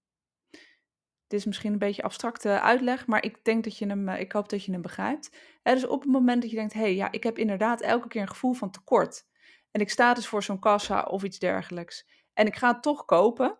Het 1.31 1.39
is 1.39 1.45
misschien 1.45 1.73
een 1.73 1.79
beetje 1.79 2.03
abstracte 2.03 2.61
uitleg, 2.61 3.07
maar 3.07 3.23
ik 3.23 3.43
denk 3.43 3.63
dat 3.63 3.77
je 3.77 3.87
hem, 3.87 4.09
ik 4.09 4.31
hoop 4.31 4.49
dat 4.49 4.65
je 4.65 4.71
hem 4.71 4.81
begrijpt. 4.81 5.35
dus 5.63 5.87
op 5.87 6.01
het 6.01 6.11
moment 6.11 6.41
dat 6.41 6.51
je 6.51 6.57
denkt, 6.57 6.73
hé, 6.73 6.79
hey, 6.79 6.95
ja, 6.95 7.11
ik 7.11 7.23
heb 7.23 7.37
inderdaad 7.37 7.81
elke 7.81 8.07
keer 8.07 8.21
een 8.21 8.27
gevoel 8.27 8.53
van 8.53 8.71
tekort 8.71 9.27
en 9.71 9.81
ik 9.81 9.89
sta 9.89 10.13
dus 10.13 10.27
voor 10.27 10.43
zo'n 10.43 10.59
kassa 10.59 11.01
of 11.01 11.23
iets 11.23 11.39
dergelijks 11.39 12.07
en 12.33 12.47
ik 12.47 12.55
ga 12.55 12.71
het 12.73 12.81
toch 12.81 13.05
kopen, 13.05 13.59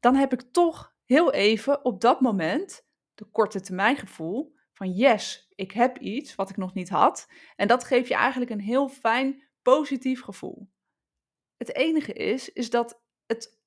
dan 0.00 0.14
heb 0.14 0.32
ik 0.32 0.42
toch 0.52 0.94
heel 1.04 1.32
even 1.32 1.84
op 1.84 2.00
dat 2.00 2.20
moment 2.20 2.86
de 3.14 3.24
korte 3.24 3.60
termijn 3.60 3.96
gevoel 3.96 4.54
van 4.72 4.90
yes, 4.90 5.48
ik 5.54 5.72
heb 5.72 5.98
iets 5.98 6.34
wat 6.34 6.50
ik 6.50 6.56
nog 6.56 6.74
niet 6.74 6.88
had. 6.88 7.28
En 7.56 7.68
dat 7.68 7.84
geeft 7.84 8.08
je 8.08 8.14
eigenlijk 8.14 8.50
een 8.50 8.60
heel 8.60 8.88
fijn 8.88 9.42
positief 9.62 10.22
gevoel. 10.22 10.70
Het 11.56 11.74
enige 11.74 12.12
is, 12.12 12.52
is 12.52 12.70
dat 12.70 13.02
het 13.26 13.61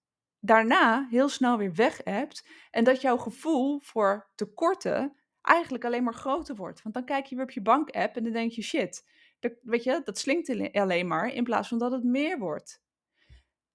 daarna 0.46 1.08
heel 1.10 1.30
snel 1.30 1.58
weer 1.58 1.74
weg 1.74 2.02
hebt 2.04 2.48
en 2.72 2.84
dat 2.84 3.02
jouw 3.02 3.18
gevoel 3.18 3.80
voor 3.80 4.30
tekorten 4.36 5.16
eigenlijk 5.42 5.86
alleen 5.86 6.04
maar 6.04 6.14
groter 6.14 6.56
wordt. 6.56 6.82
Want 6.82 6.96
dan 6.96 7.06
kijk 7.06 7.26
je 7.26 7.36
weer 7.36 7.44
op 7.44 7.52
je 7.52 7.62
bank-app 7.62 8.16
en 8.16 8.24
dan 8.24 8.34
denk 8.34 8.52
je 8.52 8.62
shit, 8.62 9.08
dat, 9.40 9.54
weet 9.62 9.84
je, 9.84 10.02
dat 10.04 10.18
slinkt 10.18 10.76
alleen 10.76 11.08
maar 11.08 11.34
in 11.34 11.44
plaats 11.44 11.68
van 11.68 11.78
dat 11.78 11.92
het 11.92 12.04
meer 12.04 12.40
wordt. 12.40 12.84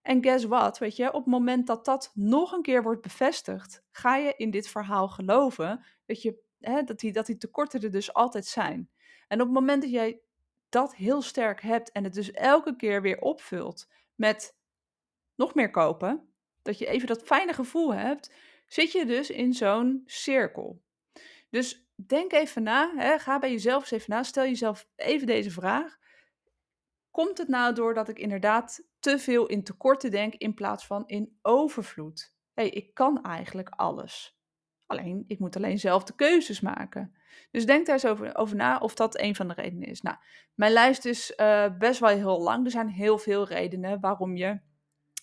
En 0.02 0.22
guess 0.22 0.44
what, 0.44 0.78
weet 0.78 0.96
je, 0.96 1.06
op 1.12 1.24
het 1.24 1.32
moment 1.32 1.66
dat 1.66 1.84
dat 1.84 2.10
nog 2.14 2.52
een 2.52 2.62
keer 2.62 2.82
wordt 2.82 3.02
bevestigd, 3.02 3.82
ga 3.90 4.16
je 4.16 4.34
in 4.36 4.50
dit 4.50 4.68
verhaal 4.68 5.08
geloven 5.08 5.84
dat, 6.06 6.22
je, 6.22 6.42
hè, 6.58 6.82
dat, 6.82 7.00
die, 7.00 7.12
dat 7.12 7.26
die 7.26 7.36
tekorten 7.36 7.80
er 7.80 7.90
dus 7.90 8.14
altijd 8.14 8.46
zijn. 8.46 8.90
En 9.28 9.40
op 9.40 9.46
het 9.46 9.54
moment 9.54 9.82
dat 9.82 9.90
jij 9.90 10.20
dat 10.68 10.94
heel 10.94 11.22
sterk 11.22 11.62
hebt 11.62 11.92
en 11.92 12.04
het 12.04 12.14
dus 12.14 12.30
elke 12.30 12.76
keer 12.76 13.02
weer 13.02 13.20
opvult 13.20 13.88
met 14.14 14.56
nog 15.34 15.54
meer 15.54 15.70
kopen, 15.70 16.29
dat 16.62 16.78
je 16.78 16.86
even 16.86 17.06
dat 17.06 17.22
fijne 17.22 17.52
gevoel 17.52 17.94
hebt, 17.94 18.32
zit 18.66 18.92
je 18.92 19.06
dus 19.06 19.30
in 19.30 19.52
zo'n 19.52 20.02
cirkel. 20.06 20.82
Dus 21.50 21.88
denk 22.06 22.32
even 22.32 22.62
na, 22.62 22.92
hè, 22.96 23.18
ga 23.18 23.38
bij 23.38 23.50
jezelf 23.50 23.80
eens 23.80 23.90
even 23.90 24.10
na, 24.10 24.22
stel 24.22 24.44
jezelf 24.44 24.88
even 24.96 25.26
deze 25.26 25.50
vraag. 25.50 25.98
Komt 27.10 27.38
het 27.38 27.48
nou 27.48 27.74
doordat 27.74 28.08
ik 28.08 28.18
inderdaad 28.18 28.84
te 28.98 29.18
veel 29.18 29.46
in 29.46 29.64
tekorten 29.64 30.10
denk 30.10 30.34
in 30.34 30.54
plaats 30.54 30.86
van 30.86 31.06
in 31.06 31.38
overvloed? 31.42 32.34
Hé, 32.52 32.62
hey, 32.62 32.70
ik 32.72 32.94
kan 32.94 33.22
eigenlijk 33.22 33.68
alles. 33.68 34.38
Alleen, 34.86 35.24
ik 35.26 35.38
moet 35.38 35.56
alleen 35.56 35.78
zelf 35.78 36.04
de 36.04 36.14
keuzes 36.14 36.60
maken. 36.60 37.14
Dus 37.50 37.66
denk 37.66 37.86
daar 37.86 37.94
eens 37.94 38.06
over, 38.06 38.36
over 38.36 38.56
na 38.56 38.78
of 38.78 38.94
dat 38.94 39.20
een 39.20 39.34
van 39.34 39.48
de 39.48 39.54
redenen 39.54 39.88
is. 39.88 40.00
Nou, 40.00 40.16
mijn 40.54 40.72
lijst 40.72 41.04
is 41.04 41.32
uh, 41.36 41.78
best 41.78 42.00
wel 42.00 42.08
heel 42.08 42.40
lang. 42.40 42.64
Er 42.64 42.70
zijn 42.70 42.88
heel 42.88 43.18
veel 43.18 43.46
redenen 43.46 44.00
waarom 44.00 44.36
je 44.36 44.60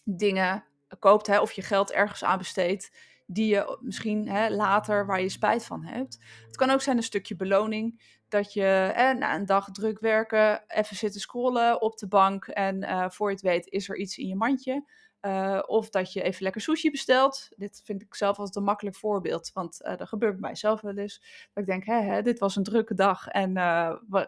dingen 0.03 0.65
koopt 0.99 1.27
hè, 1.27 1.39
of 1.39 1.51
je 1.51 1.61
geld 1.61 1.91
ergens 1.91 2.23
aan 2.23 2.37
besteedt 2.37 2.91
die 3.25 3.47
je 3.47 3.77
misschien 3.81 4.27
hè, 4.29 4.49
later 4.49 5.05
waar 5.05 5.21
je 5.21 5.29
spijt 5.29 5.65
van 5.65 5.83
hebt. 5.83 6.17
Het 6.45 6.55
kan 6.55 6.69
ook 6.69 6.81
zijn 6.81 6.97
een 6.97 7.03
stukje 7.03 7.35
beloning 7.35 8.15
dat 8.27 8.53
je 8.53 8.91
eh, 8.95 9.13
na 9.17 9.35
een 9.35 9.45
dag 9.45 9.71
druk 9.71 9.99
werken 9.99 10.63
even 10.67 10.95
zitten 10.95 11.21
scrollen 11.21 11.81
op 11.81 11.97
de 11.97 12.07
bank 12.07 12.47
en 12.47 12.83
uh, 12.83 13.09
voor 13.09 13.27
je 13.27 13.35
het 13.35 13.43
weet 13.43 13.67
is 13.67 13.89
er 13.89 13.97
iets 13.97 14.17
in 14.17 14.27
je 14.27 14.35
mandje. 14.35 14.95
Uh, 15.21 15.59
of 15.65 15.89
dat 15.89 16.13
je 16.13 16.21
even 16.21 16.43
lekker 16.43 16.61
sushi 16.61 16.91
bestelt. 16.91 17.47
Dit 17.55 17.81
vind 17.83 18.01
ik 18.01 18.15
zelf 18.15 18.39
als 18.39 18.55
een 18.55 18.63
makkelijk 18.63 18.95
voorbeeld, 18.95 19.51
want 19.53 19.81
uh, 19.81 19.95
dat 19.95 20.07
gebeurt 20.07 20.31
bij 20.31 20.41
mijzelf 20.41 20.81
wel 20.81 20.97
eens. 20.97 21.21
Dat 21.53 21.63
ik 21.63 21.69
denk, 21.69 21.85
hè, 21.85 22.01
hè, 22.01 22.21
dit 22.21 22.39
was 22.39 22.55
een 22.55 22.63
drukke 22.63 22.93
dag 22.93 23.27
en 23.27 23.57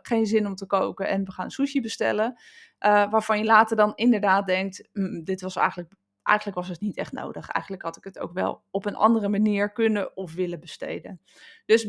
geen 0.02 0.26
zin 0.26 0.46
om 0.46 0.56
te 0.56 0.66
koken 0.66 1.08
en 1.08 1.24
we 1.24 1.32
gaan 1.32 1.52
sushi 1.52 1.82
bestellen. 1.82 2.42
waarvan 2.80 3.38
je 3.38 3.44
later 3.44 3.78
dan 3.78 3.92
inderdaad 3.96 4.46
denkt, 4.46 4.90
mm, 4.94 5.24
dit 5.24 5.42
was 5.42 5.56
eigenlijk 5.56 5.94
eigenlijk 6.30 6.58
was 6.58 6.68
het 6.68 6.80
niet 6.80 6.98
echt 6.98 7.12
nodig. 7.12 7.50
Eigenlijk 7.50 7.84
had 7.84 7.98
ik 7.98 8.04
het 8.04 8.20
ook 8.20 8.34
wel 8.34 8.62
op 8.72 8.86
een 8.86 8.96
andere 8.96 9.30
manier 9.30 9.72
kunnen 9.72 10.18
of 10.18 10.34
willen 10.34 10.60
besteden. 10.60 11.22
Dus 11.66 11.84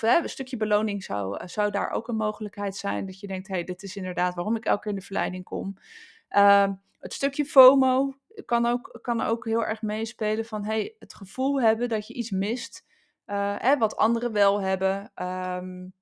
hè, 0.00 0.22
een 0.22 0.28
stukje 0.28 0.56
beloning 0.56 1.04
zou, 1.04 1.36
eh, 1.38 1.46
zou 1.46 1.70
daar 1.70 1.90
ook 1.90 2.08
een 2.08 2.16
mogelijkheid 2.16 2.76
zijn. 2.76 3.06
Dat 3.06 3.20
je 3.20 3.26
denkt, 3.26 3.48
hé, 3.48 3.54
hey, 3.54 3.64
dit 3.64 3.82
is 3.82 3.96
inderdaad 3.96 4.34
waarom 4.34 4.56
ik 4.56 4.64
elke 4.64 4.80
keer 4.80 4.90
in 4.90 4.98
de 4.98 5.04
verleiding 5.04 5.44
kom. 5.44 5.76
Ehm, 6.28 6.72
het 6.98 7.12
stukje 7.12 7.44
FOMO 7.44 8.14
kan 8.44 8.66
ook, 8.66 8.98
kan 9.02 9.20
ook 9.20 9.44
heel 9.44 9.64
erg 9.64 9.82
meespelen 9.82 10.44
van 10.44 10.64
hey, 10.64 10.94
het 10.98 11.14
gevoel 11.14 11.60
hebben 11.60 11.88
dat 11.88 12.06
je 12.06 12.14
iets 12.14 12.30
mist. 12.30 12.84
Uh, 13.26 13.54
hè, 13.58 13.78
wat 13.78 13.96
anderen 13.96 14.32
wel 14.32 14.60
hebben. 14.60 15.12
Um, 15.22 15.92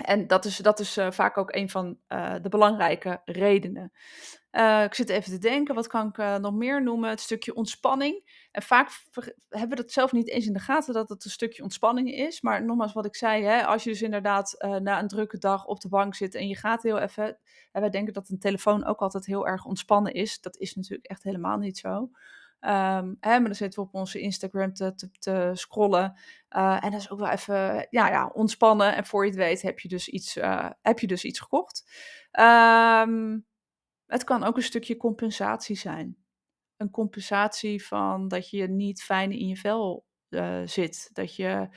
en 0.00 0.26
dat 0.26 0.44
is, 0.44 0.56
dat 0.56 0.80
is 0.80 0.98
uh, 0.98 1.10
vaak 1.10 1.38
ook 1.38 1.54
een 1.54 1.70
van 1.70 1.98
uh, 2.08 2.34
de 2.42 2.48
belangrijke 2.48 3.20
redenen. 3.24 3.92
Uh, 4.52 4.82
ik 4.82 4.94
zit 4.94 5.08
even 5.08 5.32
te 5.32 5.38
denken, 5.38 5.74
wat 5.74 5.86
kan 5.86 6.08
ik 6.08 6.40
nog 6.40 6.54
meer 6.54 6.82
noemen? 6.82 7.10
Het 7.10 7.20
stukje 7.20 7.54
ontspanning. 7.54 8.46
En 8.50 8.62
vaak 8.62 8.90
hebben 9.48 9.76
we 9.76 9.82
dat 9.82 9.92
zelf 9.92 10.12
niet 10.12 10.28
eens 10.28 10.46
in 10.46 10.52
de 10.52 10.58
gaten 10.58 10.94
dat 10.94 11.08
het 11.08 11.24
een 11.24 11.30
stukje 11.30 11.62
ontspanning 11.62 12.12
is. 12.12 12.40
Maar 12.40 12.64
nogmaals, 12.64 12.92
wat 12.92 13.06
ik 13.06 13.16
zei, 13.16 13.44
hè, 13.44 13.66
als 13.66 13.84
je 13.84 13.90
dus 13.90 14.02
inderdaad 14.02 14.54
na 14.82 15.00
een 15.00 15.08
drukke 15.08 15.38
dag 15.38 15.66
op 15.66 15.80
de 15.80 15.88
bank 15.88 16.14
zit 16.14 16.34
en 16.34 16.48
je 16.48 16.56
gaat 16.56 16.82
heel 16.82 16.98
even. 16.98 17.38
En 17.72 17.80
wij 17.80 17.90
denken 17.90 18.12
dat 18.12 18.28
een 18.28 18.38
telefoon 18.38 18.84
ook 18.84 19.00
altijd 19.00 19.26
heel 19.26 19.46
erg 19.46 19.64
ontspannen 19.64 20.12
is. 20.12 20.40
Dat 20.40 20.56
is 20.56 20.74
natuurlijk 20.74 21.06
echt 21.06 21.22
helemaal 21.22 21.58
niet 21.58 21.78
zo. 21.78 22.10
Um, 22.60 23.16
hè, 23.20 23.30
maar 23.30 23.44
dan 23.44 23.54
zitten 23.54 23.82
we 23.82 23.88
op 23.88 23.94
onze 23.94 24.20
Instagram 24.20 24.72
te, 24.72 25.10
te, 25.18 25.50
scrollen. 25.54 26.18
Uh, 26.56 26.84
en 26.84 26.90
dat 26.90 27.00
is 27.00 27.10
ook 27.10 27.18
wel 27.18 27.30
even 27.30 27.86
ja, 27.90 28.08
ja, 28.08 28.26
ontspannen. 28.26 28.96
En 28.96 29.06
voor 29.06 29.24
je 29.24 29.30
het 29.30 29.38
weet 29.38 29.62
heb 29.62 29.78
je 29.78 29.88
dus 29.88 30.08
iets, 30.08 30.36
uh, 30.36 30.70
heb 30.82 30.98
je 30.98 31.06
dus 31.06 31.24
iets 31.24 31.40
gekocht. 31.40 31.90
Um, 32.40 33.46
het 34.06 34.24
kan 34.24 34.44
ook 34.44 34.56
een 34.56 34.62
stukje 34.62 34.96
compensatie 34.96 35.76
zijn. 35.76 36.16
Een 36.76 36.90
compensatie 36.90 37.86
van 37.86 38.28
dat 38.28 38.50
je 38.50 38.68
niet 38.68 39.02
fijn 39.02 39.32
in 39.32 39.46
je 39.46 39.56
vel 39.56 40.06
uh, 40.28 40.60
zit. 40.64 41.10
Dat 41.12 41.36
je 41.36 41.68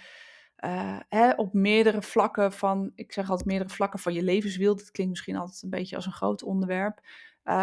hè, 1.10 1.32
op 1.32 1.54
meerdere 1.54 2.02
vlakken 2.02 2.52
van, 2.52 2.92
ik 2.96 3.12
zeg 3.12 3.30
altijd 3.30 3.48
meerdere 3.48 3.70
vlakken 3.70 4.00
van 4.00 4.14
je 4.14 4.24
levenswiel. 4.24 4.76
Dat 4.76 4.92
klinkt 4.92 5.12
misschien 5.12 5.36
altijd 5.36 5.62
een 5.62 5.70
beetje 5.70 5.96
als 5.96 6.06
een 6.06 6.12
groot 6.12 6.44
onderwerp. 6.44 7.02
Uh, 7.46 7.54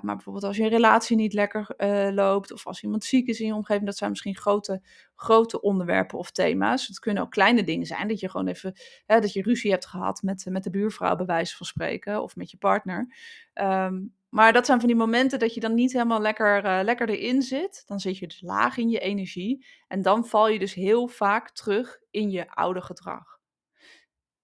maar 0.00 0.14
bijvoorbeeld 0.14 0.44
als 0.44 0.56
je 0.56 0.62
een 0.62 0.68
relatie 0.68 1.16
niet 1.16 1.32
lekker 1.32 1.74
uh, 1.76 2.08
loopt, 2.14 2.52
of 2.52 2.66
als 2.66 2.82
iemand 2.82 3.04
ziek 3.04 3.26
is 3.26 3.40
in 3.40 3.46
je 3.46 3.54
omgeving, 3.54 3.86
dat 3.86 3.96
zijn 3.96 4.10
misschien 4.10 4.36
grote, 4.36 4.82
grote 5.14 5.60
onderwerpen 5.60 6.18
of 6.18 6.30
thema's. 6.30 6.86
Het 6.86 6.98
kunnen 6.98 7.22
ook 7.22 7.30
kleine 7.30 7.64
dingen 7.64 7.86
zijn, 7.86 8.08
dat 8.08 8.20
je 8.20 8.30
gewoon 8.30 8.46
even, 8.46 8.74
hè, 9.06 9.20
dat 9.20 9.32
je 9.32 9.42
ruzie 9.42 9.70
hebt 9.70 9.86
gehad 9.86 10.22
met, 10.22 10.46
met 10.48 10.64
de 10.64 10.70
buurvrouw, 10.70 11.16
bij 11.16 11.26
wijze 11.26 11.56
van 11.56 11.66
spreken, 11.66 12.22
of 12.22 12.36
met 12.36 12.50
je 12.50 12.56
partner. 12.56 13.14
Um, 13.54 14.16
maar 14.28 14.52
dat 14.52 14.66
zijn 14.66 14.78
van 14.78 14.88
die 14.88 14.96
momenten 14.96 15.38
dat 15.38 15.54
je 15.54 15.60
dan 15.60 15.74
niet 15.74 15.92
helemaal 15.92 16.20
lekker, 16.20 16.64
uh, 16.64 16.80
lekker 16.82 17.08
erin 17.08 17.42
zit. 17.42 17.82
Dan 17.86 18.00
zit 18.00 18.18
je 18.18 18.26
dus 18.26 18.40
laag 18.40 18.76
in 18.76 18.88
je 18.88 18.98
energie. 18.98 19.66
En 19.88 20.02
dan 20.02 20.26
val 20.26 20.48
je 20.48 20.58
dus 20.58 20.74
heel 20.74 21.08
vaak 21.08 21.50
terug 21.50 21.98
in 22.10 22.30
je 22.30 22.50
oude 22.50 22.80
gedrag. 22.80 23.38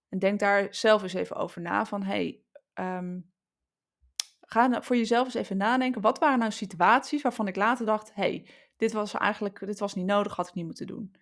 En 0.09 0.19
denk 0.19 0.41
daar 0.41 0.67
zelf 0.71 1.03
eens 1.03 1.14
even 1.14 1.37
over 1.37 1.61
na 1.61 1.87
van, 1.87 2.03
hey, 2.03 2.41
um, 2.75 3.33
ga 4.54 4.66
nou 4.66 4.82
voor 4.84 4.96
jezelf 4.96 5.25
eens 5.25 5.34
even 5.34 5.56
nadenken. 5.56 6.00
Wat 6.00 6.18
waren 6.18 6.38
nou 6.38 6.50
situaties 6.50 7.23
waarvan 7.23 7.49
ik 7.49 7.56
later 7.56 7.87
dacht: 7.87 8.14
hey, 8.14 8.49
dit 8.76 8.92
was 8.92 9.14
eigenlijk 9.14 9.66
dit 9.66 9.78
was 9.78 9.94
niet 9.94 10.06
nodig, 10.06 10.37
had 10.37 10.49
ik 10.49 10.54
niet 10.54 10.64
moeten 10.64 10.87
doen. 10.87 11.14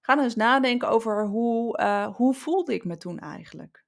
Ga 0.00 0.14
dan 0.14 0.24
eens 0.24 0.34
nadenken 0.34 0.88
over 0.88 1.26
hoe, 1.26 1.78
uh, 1.80 2.16
hoe 2.16 2.34
voelde 2.34 2.74
ik 2.74 2.84
me 2.84 2.96
toen 2.96 3.18
eigenlijk. 3.18 3.84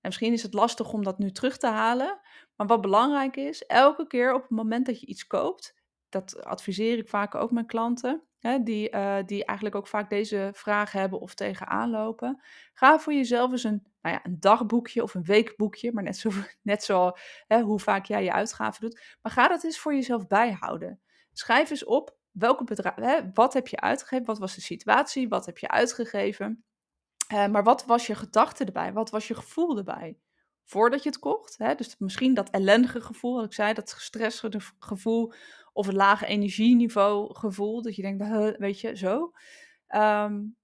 En 0.00 0.08
misschien 0.08 0.32
is 0.32 0.42
het 0.42 0.54
lastig 0.54 0.92
om 0.92 1.04
dat 1.04 1.18
nu 1.18 1.30
terug 1.30 1.58
te 1.58 1.66
halen. 1.66 2.20
Maar 2.56 2.66
wat 2.66 2.80
belangrijk 2.80 3.36
is, 3.36 3.66
elke 3.66 4.06
keer 4.06 4.34
op 4.34 4.42
het 4.42 4.50
moment 4.50 4.86
dat 4.86 5.00
je 5.00 5.06
iets 5.06 5.26
koopt, 5.26 5.79
dat 6.10 6.44
adviseer 6.44 6.98
ik 6.98 7.08
vaak 7.08 7.34
ook 7.34 7.50
mijn 7.50 7.66
klanten, 7.66 8.22
hè, 8.38 8.62
die, 8.62 8.90
uh, 8.90 9.16
die 9.26 9.44
eigenlijk 9.44 9.76
ook 9.76 9.86
vaak 9.86 10.10
deze 10.10 10.50
vragen 10.54 11.00
hebben 11.00 11.20
of 11.20 11.34
tegenaan 11.34 11.90
lopen. 11.90 12.42
Ga 12.72 12.98
voor 12.98 13.12
jezelf 13.12 13.50
eens 13.50 13.64
een, 13.64 13.86
nou 14.00 14.14
ja, 14.14 14.24
een 14.24 14.40
dagboekje 14.40 15.02
of 15.02 15.14
een 15.14 15.24
weekboekje, 15.24 15.92
maar 15.92 16.02
net 16.02 16.16
zo, 16.16 16.30
net 16.62 16.84
zo 16.84 17.12
hè, 17.46 17.60
hoe 17.60 17.80
vaak 17.80 18.04
jij 18.04 18.24
je 18.24 18.32
uitgaven 18.32 18.80
doet. 18.80 19.00
Maar 19.22 19.32
ga 19.32 19.48
dat 19.48 19.64
eens 19.64 19.78
voor 19.78 19.94
jezelf 19.94 20.26
bijhouden. 20.26 21.00
Schrijf 21.32 21.70
eens 21.70 21.84
op 21.84 22.18
welke 22.30 22.64
bedrag, 22.64 22.94
wat 23.34 23.52
heb 23.52 23.68
je 23.68 23.80
uitgegeven, 23.80 24.26
wat 24.26 24.38
was 24.38 24.54
de 24.54 24.60
situatie, 24.60 25.28
wat 25.28 25.46
heb 25.46 25.58
je 25.58 25.68
uitgegeven. 25.68 26.64
Uh, 27.32 27.46
maar 27.46 27.64
wat 27.64 27.84
was 27.84 28.06
je 28.06 28.14
gedachte 28.14 28.64
erbij? 28.64 28.92
Wat 28.92 29.10
was 29.10 29.28
je 29.28 29.34
gevoel 29.34 29.76
erbij? 29.76 30.18
Voordat 30.70 31.02
je 31.02 31.08
het 31.08 31.18
kocht. 31.18 31.58
Hè? 31.58 31.74
Dus 31.74 31.96
misschien 31.98 32.34
dat 32.34 32.50
ellendige 32.50 33.00
gevoel, 33.00 33.34
wat 33.34 33.44
ik 33.44 33.52
zei, 33.52 33.74
dat 33.74 33.92
gestreste 33.92 34.60
gevoel 34.78 35.32
of 35.72 35.86
een 35.86 35.94
lage 35.94 36.26
energieniveau 36.26 37.34
gevoel. 37.34 37.82
Dat 37.82 37.96
je 37.96 38.02
denkt, 38.02 38.58
weet 38.58 38.80
je, 38.80 38.96
zo. 38.96 39.32
Um, 39.88 40.56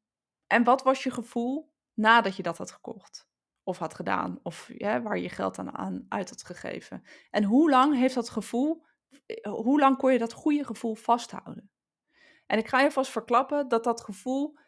en 0.47 0.65
wat 0.65 0.83
was 0.83 1.03
je 1.03 1.11
gevoel 1.11 1.73
nadat 1.95 2.37
je 2.37 2.43
dat 2.43 2.59
had 2.59 2.71
gekocht? 2.71 3.29
Of 3.63 3.79
had 3.79 3.95
gedaan? 3.95 4.39
Of 4.43 4.71
ja, 4.75 5.03
waar 5.03 5.19
je 5.19 5.29
geld 5.29 5.59
aan, 5.59 5.77
aan 5.77 6.07
uit 6.09 6.31
had 6.31 6.45
gegeven? 6.45 7.03
En 7.31 7.45
hoe 7.45 7.71
lang 7.71 7.95
heeft 7.95 8.15
dat 8.15 8.29
gevoel, 8.29 8.85
eh, 9.27 9.53
hoe 9.53 9.81
lang 9.81 9.97
kon 9.97 10.13
je 10.13 10.19
dat 10.19 10.33
goede 10.33 10.65
gevoel 10.65 10.95
vasthouden? 10.95 11.71
En 12.47 12.59
ik 12.59 12.69
ga 12.69 12.81
je 12.81 12.91
vast 12.91 13.11
verklappen 13.11 13.69
dat 13.69 13.85
dat 13.85 14.01
gevoel 14.01 14.59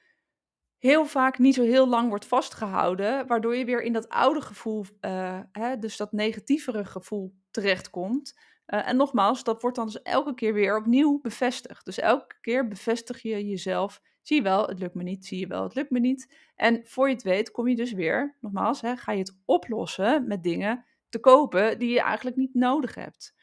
heel 0.79 1.07
vaak 1.07 1.39
niet 1.39 1.55
zo 1.55 1.63
heel 1.63 1.89
lang 1.89 2.09
wordt 2.09 2.27
vastgehouden, 2.27 3.27
waardoor 3.27 3.57
je 3.57 3.65
weer 3.65 3.83
in 3.83 3.93
dat 3.93 4.09
oude 4.09 4.41
gevoel, 4.41 4.85
uh, 5.01 5.41
hè, 5.53 5.79
dus 5.79 5.97
dat 5.97 6.13
negatievere 6.13 6.85
gevoel 6.85 7.35
terechtkomt. 7.51 8.39
Uh, 8.67 8.89
en 8.89 8.97
nogmaals, 8.97 9.45
dat 9.45 9.63
wordt 9.63 9.77
dan 9.77 9.87
dus 9.87 10.03
elke 10.03 10.35
keer 10.35 10.53
weer 10.53 10.77
opnieuw 10.77 11.21
bevestigd. 11.21 11.85
Dus 11.85 11.99
elke 11.99 12.37
keer 12.41 12.69
bevestig 12.69 13.23
je 13.23 13.47
jezelf. 13.47 14.01
Zie 14.23 14.37
je 14.37 14.43
wel, 14.43 14.67
het 14.67 14.79
lukt 14.79 14.95
me 14.95 15.03
niet. 15.03 15.27
Zie 15.27 15.39
je 15.39 15.47
wel, 15.47 15.63
het 15.63 15.75
lukt 15.75 15.91
me 15.91 15.99
niet. 15.99 16.35
En 16.57 16.81
voor 16.85 17.09
je 17.09 17.15
het 17.15 17.23
weet, 17.23 17.51
kom 17.51 17.69
je 17.69 17.77
dus 17.77 17.93
weer, 17.93 18.37
nogmaals, 18.41 18.81
hè, 18.81 18.97
ga 18.97 19.13
je 19.13 19.19
het 19.19 19.39
oplossen 19.45 20.27
met 20.27 20.43
dingen 20.43 20.85
te 21.09 21.19
kopen 21.19 21.79
die 21.79 21.91
je 21.91 22.01
eigenlijk 22.01 22.37
niet 22.37 22.55
nodig 22.55 22.95
hebt. 22.95 23.35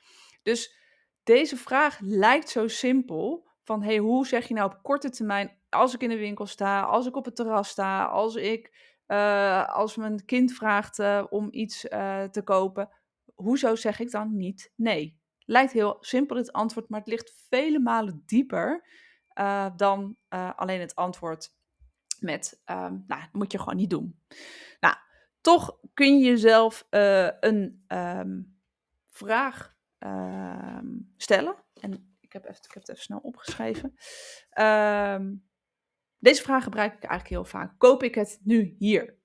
Dus 0.44 0.78
deze 1.24 1.58
vraag 1.58 2.00
lijkt 2.00 2.50
zo 2.50 2.68
simpel. 2.68 3.48
Van 3.64 3.84
hey, 3.84 3.98
hoe 3.98 4.28
zeg 4.28 4.48
je 4.48 4.54
nou 4.54 4.72
op 4.72 4.84
korte 4.84 5.10
termijn, 5.10 5.58
als 5.76 5.94
ik 5.94 6.02
in 6.02 6.10
de 6.10 6.18
winkel 6.18 6.46
sta, 6.46 6.82
als 6.82 7.06
ik 7.06 7.16
op 7.16 7.26
het 7.26 7.36
terras 7.36 7.70
sta, 7.70 8.06
als 8.06 8.36
ik, 8.36 8.94
uh, 9.08 9.68
als 9.68 9.96
mijn 9.96 10.26
kind 10.26 10.54
vraagt 10.54 11.00
uh, 11.00 11.24
om 11.30 11.48
iets 11.52 11.86
uh, 11.86 12.24
te 12.24 12.42
kopen, 12.44 12.90
hoezo 13.36 13.76
zeg 13.76 14.00
ik 14.00 14.12
dan 14.12 14.38
niet 14.38 14.72
nee? 14.76 15.20
Lijkt 15.46 15.72
heel 15.72 15.98
simpel 16.00 16.38
het 16.38 16.52
antwoord, 16.52 16.90
maar 16.90 17.00
het 17.00 17.10
ligt 17.10 17.46
vele 17.50 17.80
malen 17.80 18.24
dieper 18.26 18.88
dan 19.76 20.18
alleen 20.56 20.80
het 20.80 20.96
antwoord 20.96 21.50
met, 22.20 22.62
um, 22.66 23.04
nou, 23.08 23.22
moet 23.32 23.52
je 23.52 23.60
gewoon 23.60 23.76
niet 23.76 23.90
doen. 23.90 24.20
Nou, 24.80 24.96
toch 25.42 25.80
kun 25.94 26.18
je 26.18 26.26
jezelf 26.26 26.88
een 26.90 27.86
um, 27.88 28.60
vraag 29.08 29.76
um, 30.00 31.14
stellen. 31.18 31.56
En 31.74 32.18
ik 32.20 32.34
heb, 32.34 32.44
even, 32.44 32.64
ik 32.64 32.74
heb 32.74 32.82
het 32.82 32.90
even 32.90 33.04
snel 33.04 33.20
opgeschreven. 33.20 33.94
Deze 36.26 36.42
vraag 36.42 36.64
gebruik 36.64 36.94
ik 36.94 37.04
eigenlijk 37.04 37.30
heel 37.30 37.60
vaak. 37.60 37.74
Koop 37.78 38.04
ik 38.04 38.16
het 38.16 38.40
nu 38.44 38.76
hier? 38.78 39.18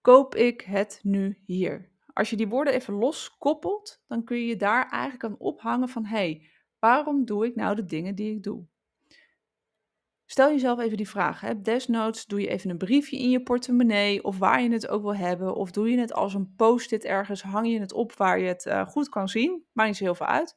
Koop 0.00 0.34
ik 0.34 0.60
het 0.60 1.00
nu 1.02 1.42
hier? 1.46 1.90
Als 2.12 2.30
je 2.30 2.36
die 2.36 2.48
woorden 2.48 2.74
even 2.74 2.94
loskoppelt, 2.94 4.02
dan 4.06 4.24
kun 4.24 4.36
je 4.36 4.46
je 4.46 4.56
daar 4.56 4.88
eigenlijk 4.88 5.24
aan 5.24 5.38
ophangen 5.38 5.88
van 5.88 6.04
hé, 6.04 6.16
hey, 6.16 6.48
waarom 6.78 7.24
doe 7.24 7.46
ik 7.46 7.54
nou 7.54 7.74
de 7.74 7.84
dingen 7.84 8.14
die 8.14 8.34
ik 8.34 8.42
doe? 8.42 8.66
Stel 10.24 10.50
jezelf 10.50 10.78
even 10.78 10.96
die 10.96 11.08
vraag. 11.08 11.40
Hè. 11.40 11.60
Desnoods 11.60 12.26
doe 12.26 12.40
je 12.40 12.48
even 12.48 12.70
een 12.70 12.78
briefje 12.78 13.18
in 13.18 13.30
je 13.30 13.42
portemonnee 13.42 14.24
of 14.24 14.38
waar 14.38 14.62
je 14.62 14.72
het 14.72 14.88
ook 14.88 15.02
wil 15.02 15.14
hebben. 15.14 15.54
Of 15.54 15.70
doe 15.70 15.90
je 15.90 15.98
het 15.98 16.12
als 16.12 16.34
een 16.34 16.54
post-it 16.56 17.04
ergens, 17.04 17.42
hang 17.42 17.68
je 17.68 17.80
het 17.80 17.92
op 17.92 18.12
waar 18.12 18.38
je 18.38 18.46
het 18.46 18.64
uh, 18.64 18.86
goed 18.86 19.08
kan 19.08 19.28
zien. 19.28 19.64
Maakt 19.72 19.88
niet 19.88 19.98
zo 19.98 20.04
heel 20.04 20.14
veel 20.14 20.26
uit. 20.26 20.56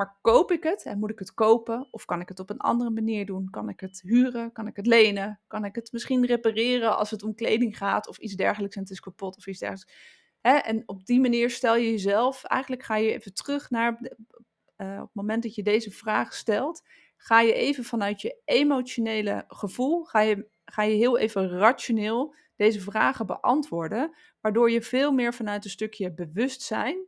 Maar 0.00 0.18
koop 0.20 0.50
ik 0.50 0.62
het 0.62 0.82
en 0.84 0.98
moet 0.98 1.10
ik 1.10 1.18
het 1.18 1.34
kopen? 1.34 1.88
Of 1.90 2.04
kan 2.04 2.20
ik 2.20 2.28
het 2.28 2.40
op 2.40 2.50
een 2.50 2.58
andere 2.58 2.90
manier 2.90 3.26
doen? 3.26 3.50
Kan 3.50 3.68
ik 3.68 3.80
het 3.80 4.00
huren? 4.04 4.52
Kan 4.52 4.66
ik 4.66 4.76
het 4.76 4.86
lenen? 4.86 5.40
Kan 5.46 5.64
ik 5.64 5.74
het 5.74 5.92
misschien 5.92 6.26
repareren 6.26 6.96
als 6.96 7.10
het 7.10 7.22
om 7.22 7.34
kleding 7.34 7.76
gaat 7.76 8.08
of 8.08 8.18
iets 8.18 8.34
dergelijks 8.34 8.76
en 8.76 8.82
het 8.82 8.90
is 8.90 9.00
kapot 9.00 9.36
of 9.36 9.46
iets 9.46 9.58
dergelijks? 9.58 9.94
Hè? 10.40 10.56
En 10.56 10.82
op 10.86 11.06
die 11.06 11.20
manier 11.20 11.50
stel 11.50 11.76
je 11.76 11.90
jezelf, 11.90 12.44
eigenlijk 12.44 12.82
ga 12.82 12.96
je 12.96 13.12
even 13.12 13.34
terug 13.34 13.70
naar 13.70 13.98
uh, 14.76 14.94
op 14.94 15.06
het 15.06 15.14
moment 15.14 15.42
dat 15.42 15.54
je 15.54 15.62
deze 15.62 15.90
vraag 15.90 16.34
stelt, 16.34 16.82
ga 17.16 17.40
je 17.40 17.52
even 17.52 17.84
vanuit 17.84 18.20
je 18.20 18.40
emotionele 18.44 19.44
gevoel, 19.48 20.04
ga 20.04 20.20
je, 20.20 20.48
ga 20.64 20.82
je 20.82 20.94
heel 20.94 21.18
even 21.18 21.48
rationeel 21.48 22.34
deze 22.56 22.80
vragen 22.80 23.26
beantwoorden, 23.26 24.16
waardoor 24.40 24.70
je 24.70 24.82
veel 24.82 25.12
meer 25.12 25.34
vanuit 25.34 25.64
een 25.64 25.70
stukje 25.70 26.12
bewustzijn 26.12 27.06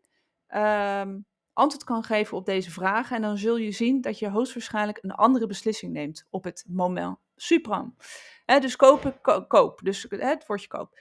um, 0.49 1.27
antwoord 1.53 1.85
kan 1.85 2.03
geven 2.03 2.37
op 2.37 2.47
deze 2.47 2.71
vragen. 2.71 3.17
En 3.17 3.23
dan 3.23 3.39
zul 3.39 3.57
je 3.57 3.71
zien 3.71 4.01
dat 4.01 4.19
je 4.19 4.29
hoogstwaarschijnlijk 4.29 4.99
een 5.03 5.11
andere 5.11 5.47
beslissing 5.47 5.93
neemt 5.93 6.27
op 6.31 6.45
het 6.45 6.65
moment 6.69 7.17
suprem. 7.37 7.97
dus 8.45 8.77
kopen, 8.77 9.21
ko 9.21 9.45
koop. 9.47 9.81
Dus 9.83 10.07
het 10.09 10.47
woordje 10.47 10.69
koop. 10.69 10.99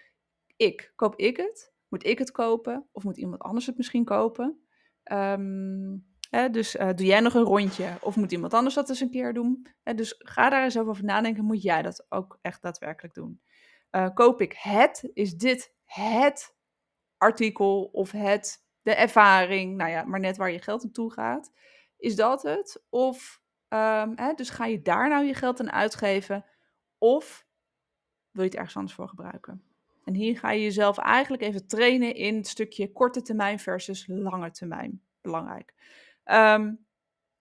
Ik. 0.55 0.93
Koop 0.95 1.15
ik 1.15 1.37
het? 1.37 1.73
Moet 1.87 2.05
ik 2.05 2.17
het 2.17 2.31
kopen? 2.31 2.87
Of 2.91 3.03
moet 3.03 3.17
iemand 3.17 3.41
anders 3.41 3.65
het 3.65 3.77
misschien 3.77 4.05
kopen? 4.05 4.61
Um, 5.11 6.09
dus 6.51 6.75
uh, 6.75 6.89
doe 6.95 7.05
jij 7.05 7.19
nog 7.19 7.33
een 7.33 7.43
rondje 7.43 7.97
of 8.01 8.15
moet 8.15 8.31
iemand 8.31 8.53
anders 8.53 8.75
dat 8.75 8.89
eens 8.89 8.99
een 8.99 9.11
keer 9.11 9.33
doen? 9.33 9.67
dus 9.95 10.15
ga 10.17 10.49
daar 10.49 10.63
eens 10.63 10.77
over 10.77 11.03
nadenken. 11.03 11.45
Moet 11.45 11.61
jij 11.61 11.81
dat 11.81 12.05
ook 12.09 12.37
echt 12.41 12.61
daadwerkelijk 12.61 13.13
doen? 13.13 13.41
Uh, 13.91 14.09
koop 14.13 14.41
ik 14.41 14.53
het? 14.57 15.09
Is 15.13 15.33
dit 15.33 15.73
het 15.83 16.55
artikel 17.17 17.83
of 17.83 18.11
het, 18.11 18.65
de 18.81 18.95
ervaring? 18.95 19.77
Nou 19.77 19.89
ja, 19.89 20.03
maar 20.03 20.19
net 20.19 20.37
waar 20.37 20.51
je 20.51 20.61
geld 20.61 20.83
naartoe 20.83 21.11
gaat. 21.11 21.51
Is 21.97 22.15
dat 22.15 22.43
het? 22.43 22.83
Of, 22.89 23.41
um, 23.69 24.11
hè, 24.15 24.33
dus 24.33 24.49
ga 24.49 24.65
je 24.65 24.81
daar 24.81 25.09
nou 25.09 25.25
je 25.25 25.33
geld 25.33 25.59
aan 25.59 25.71
uitgeven? 25.71 26.45
Of 26.97 27.45
wil 28.31 28.43
je 28.43 28.49
het 28.49 28.57
ergens 28.57 28.75
anders 28.75 28.95
voor 28.95 29.07
gebruiken? 29.07 29.63
En 30.05 30.13
hier 30.13 30.37
ga 30.39 30.51
je 30.51 30.61
jezelf 30.61 30.97
eigenlijk 30.97 31.43
even 31.43 31.67
trainen 31.67 32.15
in 32.15 32.35
het 32.35 32.47
stukje 32.47 32.91
korte 32.91 33.21
termijn 33.21 33.59
versus 33.59 34.07
lange 34.07 34.51
termijn. 34.51 35.01
Belangrijk. 35.21 35.73
Um, 36.25 36.85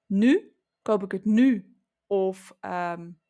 nu, 0.07 0.55
koop 0.83 1.03
ik 1.03 1.13
het 1.13 1.25
nu 1.25 1.77
of 2.07 2.57
um, 2.61 3.21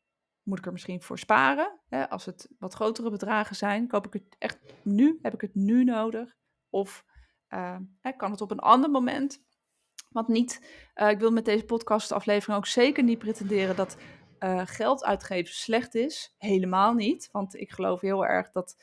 moet 0.42 0.58
ik 0.58 0.66
er 0.66 0.72
misschien 0.72 1.02
voor 1.02 1.18
sparen? 1.18 1.78
Hè? 1.88 2.08
Als 2.08 2.24
het 2.24 2.48
wat 2.58 2.74
grotere 2.74 3.10
bedragen 3.10 3.56
zijn, 3.56 3.88
koop 3.88 4.06
ik 4.06 4.12
het 4.12 4.36
echt 4.38 4.58
nu? 4.82 5.18
Heb 5.22 5.34
ik 5.34 5.40
het 5.40 5.54
nu 5.54 5.84
nodig? 5.84 6.36
Of 6.70 7.04
uh, 7.54 7.76
kan 8.16 8.30
het 8.30 8.40
op 8.40 8.50
een 8.50 8.58
ander 8.58 8.90
moment? 8.90 9.42
Want 10.10 10.28
niet, 10.28 10.70
uh, 10.94 11.10
ik 11.10 11.18
wil 11.18 11.30
met 11.30 11.44
deze 11.44 11.64
podcastaflevering 11.64 12.58
ook 12.58 12.66
zeker 12.66 13.02
niet 13.02 13.18
pretenderen 13.18 13.76
dat 13.76 13.96
uh, 14.40 14.60
geld 14.64 15.04
uitgeven 15.04 15.54
slecht 15.54 15.94
is. 15.94 16.34
Helemaal 16.38 16.94
niet. 16.94 17.28
Want 17.32 17.54
ik 17.54 17.70
geloof 17.70 18.00
heel 18.00 18.26
erg 18.26 18.50
dat 18.50 18.82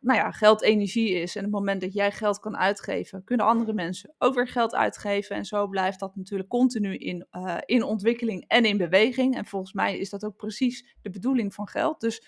nou 0.00 0.18
ja, 0.18 0.30
geld 0.30 0.62
energie 0.62 1.10
is. 1.10 1.36
En 1.36 1.44
op 1.44 1.50
het 1.50 1.58
moment 1.58 1.80
dat 1.80 1.92
jij 1.92 2.12
geld 2.12 2.40
kan 2.40 2.56
uitgeven, 2.56 3.24
kunnen 3.24 3.46
andere 3.46 3.72
mensen 3.72 4.14
ook 4.18 4.34
weer 4.34 4.48
geld 4.48 4.74
uitgeven. 4.74 5.36
En 5.36 5.44
zo 5.44 5.66
blijft 5.66 6.00
dat 6.00 6.16
natuurlijk 6.16 6.48
continu 6.48 6.96
in, 6.96 7.26
in 7.64 7.82
ontwikkeling 7.82 8.44
en 8.46 8.64
in 8.64 8.76
beweging. 8.76 9.36
En 9.36 9.46
volgens 9.46 9.72
mij 9.72 9.98
is 9.98 10.10
dat 10.10 10.24
ook 10.24 10.36
precies 10.36 10.96
de 11.02 11.10
bedoeling 11.10 11.54
van 11.54 11.68
geld. 11.68 12.00
Dus 12.00 12.24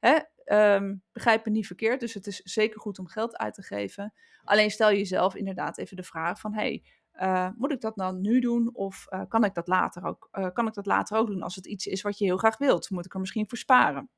hè, 0.00 0.18
um, 0.52 1.02
begrijp 1.12 1.44
me 1.44 1.50
niet 1.50 1.66
verkeerd. 1.66 2.00
Dus 2.00 2.14
het 2.14 2.26
is 2.26 2.36
zeker 2.36 2.80
goed 2.80 2.98
om 2.98 3.06
geld 3.06 3.36
uit 3.36 3.54
te 3.54 3.62
geven. 3.62 4.14
Alleen 4.44 4.70
stel 4.70 4.90
jezelf 4.90 5.34
inderdaad 5.34 5.78
even 5.78 5.96
de 5.96 6.02
vraag 6.02 6.40
van... 6.40 6.54
Hey, 6.54 6.84
uh, 7.20 7.48
moet 7.56 7.72
ik 7.72 7.80
dat 7.80 7.96
dan 7.96 8.20
nu 8.20 8.40
doen 8.40 8.70
of 8.74 9.06
kan, 9.28 9.44
ik 9.44 9.54
dat 9.54 9.68
later 9.68 10.04
ook, 10.04 10.28
kan 10.52 10.66
ik 10.66 10.74
dat 10.74 10.86
later 10.86 11.16
ook 11.16 11.26
doen 11.26 11.42
als 11.42 11.54
het 11.54 11.66
iets 11.66 11.86
is 11.86 12.02
wat 12.02 12.18
je 12.18 12.24
heel 12.24 12.36
graag 12.36 12.58
wilt? 12.58 12.90
Moet 12.90 13.04
ik 13.04 13.14
er 13.14 13.20
misschien 13.20 13.48
voor 13.48 13.58
sparen? 13.58 14.10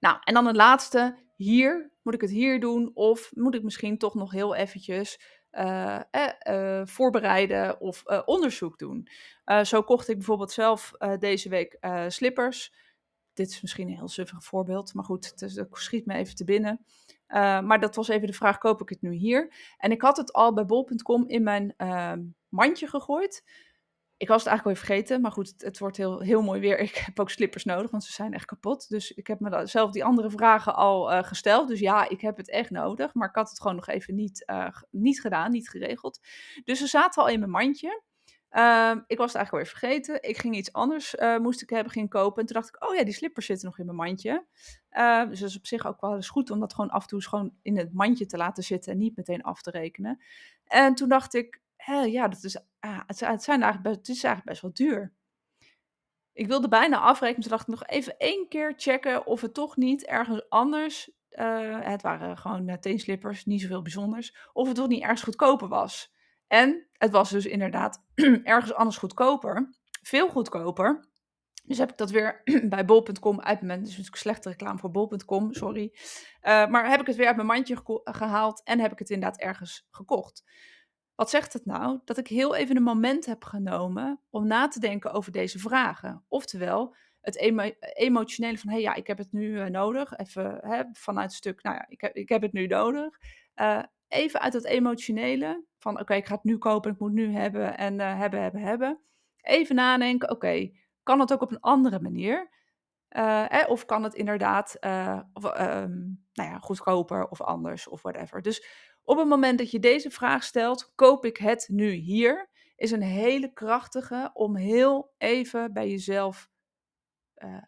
Nou, 0.00 0.16
en 0.20 0.34
dan 0.34 0.46
het 0.46 0.56
laatste, 0.56 1.16
hier, 1.36 1.90
moet 2.02 2.14
ik 2.14 2.20
het 2.20 2.30
hier 2.30 2.60
doen? 2.60 2.90
Of 2.94 3.30
moet 3.34 3.54
ik 3.54 3.62
misschien 3.62 3.98
toch 3.98 4.14
nog 4.14 4.32
heel 4.32 4.54
eventjes 4.54 5.20
uh, 5.52 6.00
voorbereiden 6.84 7.80
of 7.80 8.02
onderzoek 8.24 8.78
doen? 8.78 9.08
zo 9.62 9.82
kocht 9.82 10.08
ik 10.08 10.16
bijvoorbeeld 10.16 10.52
zelf 10.52 10.92
deze 11.18 11.48
week 11.48 11.78
slippers. 12.08 12.72
Dit 13.34 13.50
is 13.50 13.62
misschien 13.62 13.88
een 13.88 13.96
heel 13.96 14.08
suffig 14.08 14.44
voorbeeld, 14.44 14.94
maar 14.94 15.04
goed, 15.04 15.32
het, 15.36 15.66
schiet 15.70 16.06
me 16.06 16.14
even 16.14 16.34
te 16.34 16.44
binnen. 16.44 16.84
maar 17.64 17.80
dat 17.80 17.94
was 17.94 18.08
even 18.08 18.26
de 18.26 18.32
vraag, 18.32 18.58
koop 18.58 18.80
ik 18.80 18.88
het 18.88 19.02
nu 19.02 19.12
hier? 19.12 19.54
En 19.76 19.90
ik 19.90 20.02
had 20.02 20.16
het 20.16 20.32
al 20.32 20.54
bij 20.54 20.66
bol.com 20.66 21.28
in 21.28 21.42
mijn 21.42 21.74
ehm, 21.76 22.22
mandje 22.48 22.86
gegooid. 22.86 23.44
Ik 24.16 24.28
was 24.28 24.38
het 24.38 24.48
eigenlijk 24.48 24.78
al 24.78 24.86
vergeten, 24.86 25.20
maar 25.20 25.32
goed, 25.32 25.54
het, 25.56 25.78
wordt 25.78 25.96
heel, 25.96 26.20
heel 26.20 26.42
mooi 26.42 26.60
weer. 26.60 26.78
Ik 26.88 26.94
heb 26.94 27.20
ook 27.20 27.30
slippers 27.30 27.64
nodig, 27.64 27.90
want 27.90 28.04
ze 28.04 28.12
zijn 28.12 28.34
echt 28.34 28.44
kapot. 28.44 28.88
Dus 28.88 29.10
ik 29.10 29.26
heb 29.26 29.40
me 29.40 29.66
zelf 29.66 29.90
die 29.90 30.04
andere 30.04 30.30
vragen 30.30 30.74
al 30.74 31.12
uh, 31.12 31.22
gesteld. 31.22 31.68
Dus 31.68 31.80
ja, 31.80 32.08
ik 32.08 32.20
heb 32.20 32.36
het 32.36 32.50
echt 32.50 32.70
nodig, 32.70 33.14
maar 33.14 33.28
ik 33.28 33.34
had 33.34 33.48
het 33.48 33.60
gewoon 33.60 33.76
nog 33.76 33.88
even 33.88 34.14
niet, 34.14 34.42
uh, 34.50 34.68
niet 34.90 35.20
gedaan, 35.20 35.50
niet 35.50 35.68
geregeld. 35.68 36.20
Dus 36.64 36.78
ze 36.78 36.86
zaten 36.86 37.22
al 37.22 37.28
in 37.28 37.38
mijn 37.38 37.50
mandje. 37.50 38.02
Uh, 38.52 38.96
ik 39.06 39.18
was 39.18 39.32
het 39.32 39.36
eigenlijk 39.36 39.50
alweer 39.50 39.66
vergeten. 39.66 40.22
Ik 40.22 40.38
ging 40.38 40.56
iets 40.56 40.72
anders, 40.72 41.14
uh, 41.14 41.38
moest 41.38 41.62
ik 41.62 41.70
hebben, 41.70 41.92
ging 41.92 42.08
kopen. 42.08 42.40
En 42.40 42.46
toen 42.46 42.56
dacht 42.56 42.68
ik, 42.68 42.88
oh 42.88 42.94
ja, 42.94 43.04
die 43.04 43.14
slippers 43.14 43.46
zitten 43.46 43.66
nog 43.66 43.78
in 43.78 43.84
mijn 43.84 43.96
mandje. 43.96 44.46
Uh, 44.90 45.28
dus 45.28 45.40
dat 45.40 45.48
is 45.48 45.56
op 45.56 45.66
zich 45.66 45.86
ook 45.86 46.00
wel 46.00 46.14
eens 46.14 46.28
goed 46.28 46.50
om 46.50 46.60
dat 46.60 46.74
gewoon 46.74 46.90
af 46.90 47.02
en 47.02 47.08
toe 47.08 47.22
gewoon 47.22 47.54
in 47.62 47.76
het 47.76 47.92
mandje 47.92 48.26
te 48.26 48.36
laten 48.36 48.62
zitten 48.62 48.92
en 48.92 48.98
niet 48.98 49.16
meteen 49.16 49.42
af 49.42 49.62
te 49.62 49.70
rekenen. 49.70 50.22
En 50.64 50.94
toen 50.94 51.08
dacht 51.08 51.34
ik, 51.34 51.60
ja, 52.06 52.28
dat 52.28 52.44
is, 52.44 52.58
ah, 52.80 53.00
het, 53.06 53.42
zijn 53.42 53.62
eigenlijk 53.62 53.82
best, 53.82 53.96
het 53.96 54.08
is 54.08 54.24
eigenlijk 54.24 54.44
best 54.44 54.62
wel 54.62 54.72
duur. 54.72 55.12
Ik 56.32 56.46
wilde 56.46 56.68
bijna 56.68 56.98
afrekenen, 56.98 57.40
toen 57.40 57.50
dacht 57.50 57.68
ik 57.68 57.74
nog 57.74 57.86
even 57.86 58.16
één 58.18 58.48
keer 58.48 58.72
checken 58.76 59.26
of 59.26 59.40
het 59.40 59.54
toch 59.54 59.76
niet 59.76 60.06
ergens 60.06 60.48
anders, 60.48 61.10
uh, 61.30 61.78
het 61.80 62.02
waren 62.02 62.38
gewoon 62.38 62.68
uh, 62.68 62.74
teenslippers, 62.74 63.44
niet 63.44 63.60
zoveel 63.60 63.82
bijzonders, 63.82 64.36
of 64.52 64.66
het 64.66 64.76
toch 64.76 64.88
niet 64.88 65.02
ergens 65.02 65.22
goedkoper 65.22 65.68
was. 65.68 66.12
En 66.52 66.86
het 66.92 67.10
was 67.10 67.30
dus 67.30 67.46
inderdaad 67.46 68.04
ergens 68.44 68.74
anders 68.74 68.96
goedkoper, 68.96 69.70
veel 70.02 70.28
goedkoper. 70.28 71.08
Dus 71.64 71.78
heb 71.78 71.90
ik 71.90 71.96
dat 71.96 72.10
weer 72.10 72.42
bij 72.68 72.84
bol.com 72.84 73.40
uit 73.40 73.62
mijn, 73.62 73.80
dus 73.80 73.88
natuurlijk 73.88 74.16
slechte 74.16 74.48
reclame 74.48 74.78
voor 74.78 74.90
bol.com, 74.90 75.52
sorry. 75.52 75.92
Uh, 75.92 76.66
maar 76.66 76.90
heb 76.90 77.00
ik 77.00 77.06
het 77.06 77.16
weer 77.16 77.26
uit 77.26 77.36
mijn 77.36 77.48
mandje 77.48 77.76
gehaald 78.04 78.62
en 78.64 78.80
heb 78.80 78.92
ik 78.92 78.98
het 78.98 79.10
inderdaad 79.10 79.40
ergens 79.40 79.86
gekocht. 79.90 80.44
Wat 81.14 81.30
zegt 81.30 81.52
het 81.52 81.64
nou? 81.64 82.00
Dat 82.04 82.18
ik 82.18 82.26
heel 82.26 82.54
even 82.54 82.76
een 82.76 82.82
moment 82.82 83.26
heb 83.26 83.44
genomen 83.44 84.20
om 84.30 84.46
na 84.46 84.68
te 84.68 84.80
denken 84.80 85.12
over 85.12 85.32
deze 85.32 85.58
vragen. 85.58 86.24
Oftewel, 86.28 86.94
het 87.20 87.36
emotionele 87.94 88.58
van, 88.58 88.68
hé 88.68 88.74
hey, 88.74 88.82
ja, 88.82 88.94
ik 88.94 89.06
heb 89.06 89.18
het 89.18 89.32
nu 89.32 89.48
uh, 89.48 89.66
nodig. 89.66 90.16
Even 90.16 90.58
hè, 90.62 90.82
vanuit 90.92 91.28
het 91.28 91.36
stuk, 91.36 91.62
nou 91.62 91.76
ja, 91.76 91.86
ik 91.88 92.00
heb, 92.00 92.14
ik 92.16 92.28
heb 92.28 92.42
het 92.42 92.52
nu 92.52 92.66
nodig. 92.66 93.18
Even 94.08 94.40
uit 94.40 94.52
het 94.52 94.64
emotionele 94.64 95.70
van, 95.82 96.00
oké, 96.00 96.14
ik 96.14 96.26
ga 96.26 96.34
het 96.34 96.44
nu 96.44 96.58
kopen, 96.58 96.90
ik 96.90 96.98
moet 96.98 97.08
het 97.08 97.18
nu 97.18 97.32
hebben 97.32 97.76
en 97.76 97.94
uh, 97.94 98.18
hebben, 98.18 98.42
hebben, 98.42 98.60
hebben. 98.60 99.00
Even 99.36 99.74
nadenken, 99.74 100.30
oké, 100.30 100.70
kan 101.02 101.20
het 101.20 101.32
ook 101.32 101.40
op 101.40 101.50
een 101.50 101.60
andere 101.60 102.00
manier? 102.00 102.50
Eh, 103.08 103.64
of 103.66 103.84
kan 103.84 104.02
het 104.02 104.14
inderdaad 104.14 104.76
of, 105.32 105.44
um, 105.44 106.24
nou 106.32 106.50
ja, 106.50 106.58
goedkoper 106.58 107.28
of 107.28 107.40
anders 107.40 107.88
of 107.88 108.02
whatever. 108.02 108.42
Dus 108.42 108.66
op 109.02 109.16
het 109.18 109.28
moment 109.28 109.58
dat 109.58 109.70
je 109.70 109.78
deze 109.78 110.10
vraag 110.10 110.44
stelt, 110.44 110.92
koop 110.94 111.24
ik 111.24 111.36
het 111.36 111.68
nu 111.72 111.90
hier, 111.90 112.50
is 112.76 112.90
een 112.90 113.02
hele 113.02 113.52
krachtige 113.52 114.30
om 114.32 114.56
heel 114.56 115.14
even 115.18 115.72
bij 115.72 115.90
jezelf 115.90 116.50
uh, 117.34 117.62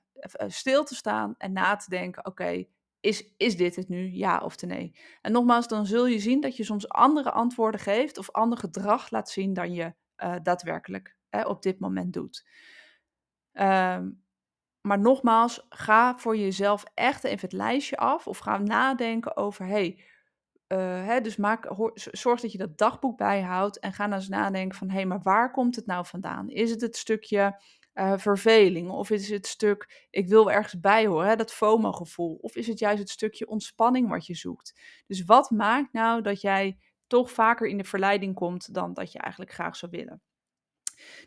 stil 0.46 0.84
te 0.84 0.94
staan 0.94 1.34
en 1.38 1.52
na 1.52 1.76
te 1.76 1.90
denken: 1.90 2.26
oké, 2.26 2.64
is, 3.04 3.34
is 3.36 3.56
dit 3.56 3.76
het 3.76 3.88
nu, 3.88 4.10
ja 4.12 4.38
of 4.38 4.62
nee? 4.62 4.96
En 5.20 5.32
nogmaals, 5.32 5.68
dan 5.68 5.86
zul 5.86 6.06
je 6.06 6.18
zien 6.18 6.40
dat 6.40 6.56
je 6.56 6.64
soms 6.64 6.88
andere 6.88 7.30
antwoorden 7.30 7.80
geeft 7.80 8.18
of 8.18 8.30
ander 8.30 8.58
gedrag 8.58 9.10
laat 9.10 9.30
zien 9.30 9.52
dan 9.52 9.72
je 9.72 9.94
uh, 10.16 10.34
daadwerkelijk 10.42 11.16
op 11.30 11.62
dit 11.62 11.80
moment 11.80 12.12
doet. 12.12 12.46
Um, 13.52 14.22
maar 14.80 14.98
nogmaals, 14.98 15.66
ga 15.68 16.18
voor 16.18 16.36
jezelf 16.36 16.84
echt 16.94 17.24
even 17.24 17.40
het 17.40 17.52
lijstje 17.52 17.96
af 17.96 18.26
of 18.26 18.38
ga 18.38 18.58
nadenken 18.58 19.36
over: 19.36 19.66
hey, 19.66 20.04
uh, 20.68 20.78
hè, 21.06 21.20
dus 21.20 21.36
maak, 21.36 21.70
zorg 21.94 22.40
dat 22.40 22.52
je 22.52 22.58
dat 22.58 22.78
dagboek 22.78 23.16
bijhoudt 23.16 23.78
en 23.78 23.92
ga 23.92 24.04
dan 24.06 24.18
eens 24.18 24.28
nadenken 24.28 24.78
van, 24.78 24.88
hé, 24.88 24.94
hey, 24.94 25.06
maar 25.06 25.22
waar 25.22 25.50
komt 25.50 25.76
het 25.76 25.86
nou 25.86 26.06
vandaan? 26.06 26.48
Is 26.48 26.70
het 26.70 26.80
het 26.80 26.96
stukje 26.96 27.60
uh, 27.94 28.12
verveling 28.16 28.90
of 28.90 29.10
is 29.10 29.30
het 29.30 29.46
stuk, 29.46 30.06
ik 30.10 30.28
wil 30.28 30.50
ergens 30.50 30.80
bij 30.80 31.06
horen, 31.06 31.28
hè, 31.28 31.36
dat 31.36 31.52
FOMO-gevoel? 31.52 32.38
Of 32.40 32.56
is 32.56 32.66
het 32.66 32.78
juist 32.78 32.98
het 32.98 33.10
stukje 33.10 33.48
ontspanning 33.48 34.08
wat 34.08 34.26
je 34.26 34.34
zoekt? 34.34 34.80
Dus 35.06 35.24
wat 35.24 35.50
maakt 35.50 35.92
nou 35.92 36.22
dat 36.22 36.40
jij 36.40 36.78
toch 37.06 37.30
vaker 37.30 37.66
in 37.66 37.78
de 37.78 37.84
verleiding 37.84 38.34
komt 38.34 38.74
dan 38.74 38.94
dat 38.94 39.12
je 39.12 39.18
eigenlijk 39.18 39.52
graag 39.52 39.76
zou 39.76 39.90
willen? 39.90 40.22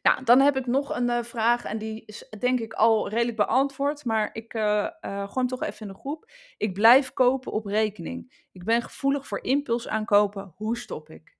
Nou, 0.01 0.23
dan 0.23 0.39
heb 0.39 0.57
ik 0.57 0.65
nog 0.65 0.95
een 0.95 1.09
uh, 1.09 1.23
vraag 1.23 1.63
en 1.63 1.77
die 1.77 2.03
is 2.05 2.29
denk 2.39 2.59
ik 2.59 2.73
al 2.73 3.09
redelijk 3.09 3.37
beantwoord, 3.37 4.05
maar 4.05 4.29
ik 4.33 4.53
uh, 4.53 4.87
gooi 5.01 5.29
hem 5.33 5.47
toch 5.47 5.63
even 5.63 5.87
in 5.87 5.93
de 5.93 5.99
groep. 5.99 6.31
Ik 6.57 6.73
blijf 6.73 7.13
kopen 7.13 7.51
op 7.51 7.65
rekening. 7.65 8.47
Ik 8.51 8.63
ben 8.63 8.81
gevoelig 8.81 9.27
voor 9.27 9.43
impuls 9.43 9.87
aankopen. 9.87 10.53
Hoe 10.55 10.77
stop 10.77 11.09
ik? 11.09 11.36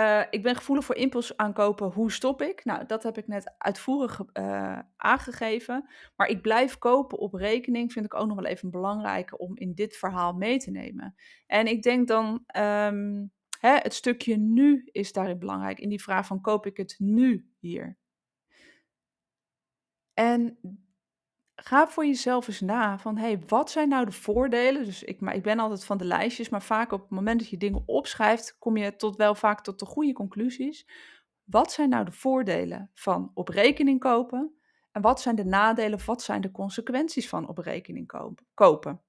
Nou, 0.00 0.26
ik 0.30 0.42
ben 0.42 0.56
gevoelig 0.56 0.84
voor 0.84 0.96
impuls 0.96 1.36
aankopen. 1.36 1.90
Hoe 1.90 2.12
stop 2.12 2.42
ik? 2.42 2.64
Nou, 2.64 2.86
dat 2.86 3.02
heb 3.02 3.18
ik 3.18 3.26
net 3.26 3.54
uitvoerig 3.58 4.20
aangegeven. 4.96 5.88
Maar 6.16 6.28
ik 6.28 6.42
blijf 6.42 6.78
kopen 6.78 7.18
op 7.18 7.34
rekening 7.34 7.92
vind 7.92 8.04
ik 8.04 8.14
ook 8.14 8.26
nog 8.26 8.36
wel 8.36 8.50
even 8.50 8.70
belangrijk 8.70 9.40
om 9.40 9.56
in 9.56 9.74
dit 9.74 9.96
verhaal 9.96 10.32
mee 10.32 10.58
te 10.58 10.70
nemen. 10.70 11.14
En 11.46 11.66
ik 11.66 11.82
denk 11.82 12.08
dan... 12.08 12.44
Um, 12.56 13.32
Hè, 13.60 13.76
het 13.76 13.94
stukje 13.94 14.36
nu 14.36 14.88
is 14.92 15.12
daarin 15.12 15.38
belangrijk. 15.38 15.78
In 15.78 15.88
die 15.88 16.02
vraag 16.02 16.26
van 16.26 16.40
koop 16.40 16.66
ik 16.66 16.76
het 16.76 16.94
nu 16.98 17.50
hier? 17.58 17.98
En 20.14 20.58
ga 21.70 21.88
voor 21.88 22.06
jezelf 22.06 22.48
eens 22.48 22.60
na 22.60 22.98
van 22.98 23.16
hey, 23.16 23.42
wat 23.46 23.70
zijn 23.70 23.88
nou 23.88 24.04
de 24.04 24.12
voordelen? 24.12 24.84
Dus 24.84 25.02
ik, 25.02 25.20
maar 25.20 25.34
ik 25.34 25.42
ben 25.42 25.58
altijd 25.58 25.84
van 25.84 25.98
de 25.98 26.04
lijstjes, 26.04 26.48
maar 26.48 26.62
vaak 26.62 26.92
op 26.92 27.00
het 27.00 27.10
moment 27.10 27.40
dat 27.40 27.48
je 27.48 27.56
dingen 27.56 27.82
opschrijft, 27.86 28.56
kom 28.58 28.76
je 28.76 28.96
tot 28.96 29.16
wel 29.16 29.34
vaak 29.34 29.62
tot 29.62 29.78
de 29.78 29.86
goede 29.86 30.12
conclusies. 30.12 30.86
Wat 31.44 31.72
zijn 31.72 31.88
nou 31.88 32.04
de 32.04 32.12
voordelen 32.12 32.90
van 32.94 33.30
op 33.34 33.48
rekening 33.48 34.00
kopen? 34.00 34.54
En 34.92 35.02
wat 35.02 35.20
zijn 35.20 35.34
de 35.34 35.44
nadelen 35.44 35.94
of 35.94 36.06
wat 36.06 36.22
zijn 36.22 36.40
de 36.40 36.50
consequenties 36.50 37.28
van 37.28 37.48
op 37.48 37.58
rekening 37.58 38.34
kopen? 38.54 39.02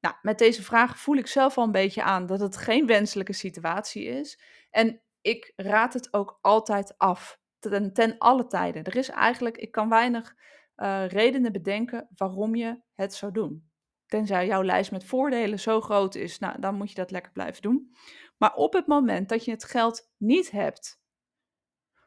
Nou, 0.00 0.14
met 0.22 0.38
deze 0.38 0.62
vraag 0.62 0.98
voel 0.98 1.16
ik 1.16 1.26
zelf 1.26 1.58
al 1.58 1.64
een 1.64 1.70
beetje 1.70 2.02
aan 2.02 2.26
dat 2.26 2.40
het 2.40 2.56
geen 2.56 2.86
wenselijke 2.86 3.32
situatie 3.32 4.04
is. 4.04 4.40
En 4.70 5.00
ik 5.20 5.52
raad 5.56 5.94
het 5.94 6.14
ook 6.14 6.38
altijd 6.40 6.98
af. 6.98 7.38
Ten, 7.58 7.92
ten 7.92 8.18
alle 8.18 8.46
tijden. 8.46 8.84
Er 8.84 8.96
is 8.96 9.08
eigenlijk, 9.08 9.56
ik 9.56 9.70
kan 9.72 9.88
weinig 9.88 10.34
uh, 10.76 11.06
redenen 11.08 11.52
bedenken 11.52 12.08
waarom 12.16 12.54
je 12.54 12.80
het 12.94 13.14
zou 13.14 13.32
doen. 13.32 13.70
Tenzij 14.06 14.46
jouw 14.46 14.62
lijst 14.62 14.90
met 14.90 15.04
voordelen 15.04 15.60
zo 15.60 15.80
groot 15.80 16.14
is, 16.14 16.38
nou, 16.38 16.60
dan 16.60 16.74
moet 16.74 16.88
je 16.88 16.94
dat 16.94 17.10
lekker 17.10 17.32
blijven 17.32 17.62
doen. 17.62 17.94
Maar 18.38 18.54
op 18.54 18.72
het 18.72 18.86
moment 18.86 19.28
dat 19.28 19.44
je 19.44 19.50
het 19.50 19.64
geld 19.64 20.10
niet 20.16 20.50
hebt, 20.50 21.02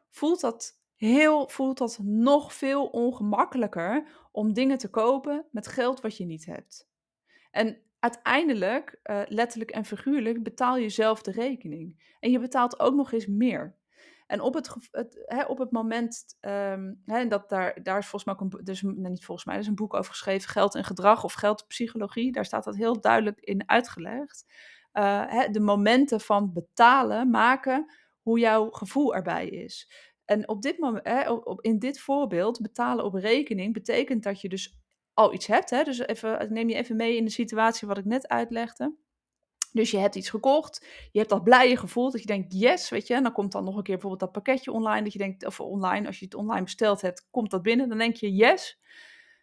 voelt 0.08 0.40
dat 0.40 0.80
heel, 0.94 1.48
voelt 1.48 1.78
dat 1.78 1.98
nog 2.02 2.54
veel 2.54 2.86
ongemakkelijker 2.86 4.08
om 4.32 4.52
dingen 4.52 4.78
te 4.78 4.90
kopen 4.90 5.46
met 5.50 5.66
geld 5.66 6.00
wat 6.00 6.16
je 6.16 6.24
niet 6.24 6.46
hebt. 6.46 6.90
En 7.50 7.82
uiteindelijk, 7.98 9.00
uh, 9.04 9.22
letterlijk 9.26 9.70
en 9.70 9.84
figuurlijk, 9.84 10.42
betaal 10.42 10.76
je 10.76 10.88
zelf 10.88 11.22
de 11.22 11.30
rekening. 11.30 12.16
En 12.20 12.30
je 12.30 12.38
betaalt 12.38 12.80
ook 12.80 12.94
nog 12.94 13.12
eens 13.12 13.26
meer. 13.26 13.76
En 14.28 14.40
op 14.40 14.54
het, 14.54 14.74
hè, 15.26 15.44
op 15.44 15.58
het 15.58 15.70
moment, 15.70 16.24
um, 16.40 17.02
hè, 17.04 17.26
dat 17.26 17.48
daar, 17.48 17.82
daar 17.82 17.98
is 17.98 18.06
volgens 18.06 18.24
mij 18.24 18.34
ook 18.34 18.40
een, 18.40 18.64
dus, 18.64 18.82
niet 18.82 19.24
volgens 19.24 19.46
mij, 19.46 19.58
is 19.58 19.66
een 19.66 19.74
boek 19.74 19.94
over 19.94 20.10
geschreven, 20.10 20.50
Geld 20.50 20.74
en 20.74 20.84
Gedrag 20.84 21.24
of 21.24 21.32
Geldpsychologie. 21.32 22.32
Daar 22.32 22.44
staat 22.44 22.64
dat 22.64 22.76
heel 22.76 23.00
duidelijk 23.00 23.40
in 23.40 23.68
uitgelegd. 23.68 24.44
Uh, 24.92 25.22
hè, 25.26 25.48
de 25.48 25.60
momenten 25.60 26.20
van 26.20 26.52
betalen 26.52 27.30
maken 27.30 27.92
hoe 28.20 28.38
jouw 28.38 28.70
gevoel 28.70 29.14
erbij 29.14 29.48
is. 29.48 29.90
En 30.24 30.48
op 30.48 30.62
dit 30.62 30.78
moment, 30.78 31.06
hè, 31.06 31.30
op, 31.30 31.62
in 31.62 31.78
dit 31.78 32.00
voorbeeld, 32.00 32.60
betalen 32.60 33.04
op 33.04 33.14
rekening 33.14 33.72
betekent 33.72 34.22
dat 34.22 34.40
je 34.40 34.48
dus 34.48 34.78
al 35.14 35.34
iets 35.34 35.46
hebt. 35.46 35.70
Hè? 35.70 35.82
Dus 35.82 35.98
even, 35.98 36.52
neem 36.52 36.68
je 36.68 36.74
even 36.74 36.96
mee 36.96 37.16
in 37.16 37.24
de 37.24 37.30
situatie 37.30 37.88
wat 37.88 37.98
ik 37.98 38.04
net 38.04 38.28
uitlegde. 38.28 38.96
Dus 39.78 39.90
je 39.90 39.98
hebt 39.98 40.14
iets 40.14 40.30
gekocht, 40.30 40.86
je 41.12 41.18
hebt 41.18 41.30
dat 41.30 41.44
blije 41.44 41.76
gevoel 41.76 42.10
dat 42.10 42.20
je 42.20 42.26
denkt, 42.26 42.52
yes, 42.52 42.88
weet 42.88 43.06
je. 43.06 43.14
En 43.14 43.22
dan 43.22 43.32
komt 43.32 43.52
dan 43.52 43.64
nog 43.64 43.76
een 43.76 43.82
keer 43.82 43.94
bijvoorbeeld 43.94 44.32
dat 44.32 44.42
pakketje 44.42 44.72
online, 44.72 45.02
dat 45.02 45.12
je 45.12 45.18
denkt, 45.18 45.46
of 45.46 45.60
online, 45.60 46.06
als 46.06 46.18
je 46.18 46.24
het 46.24 46.34
online 46.34 46.62
besteld 46.62 47.00
hebt, 47.00 47.28
komt 47.30 47.50
dat 47.50 47.62
binnen. 47.62 47.88
Dan 47.88 47.98
denk 47.98 48.16
je, 48.16 48.34
yes. 48.34 48.80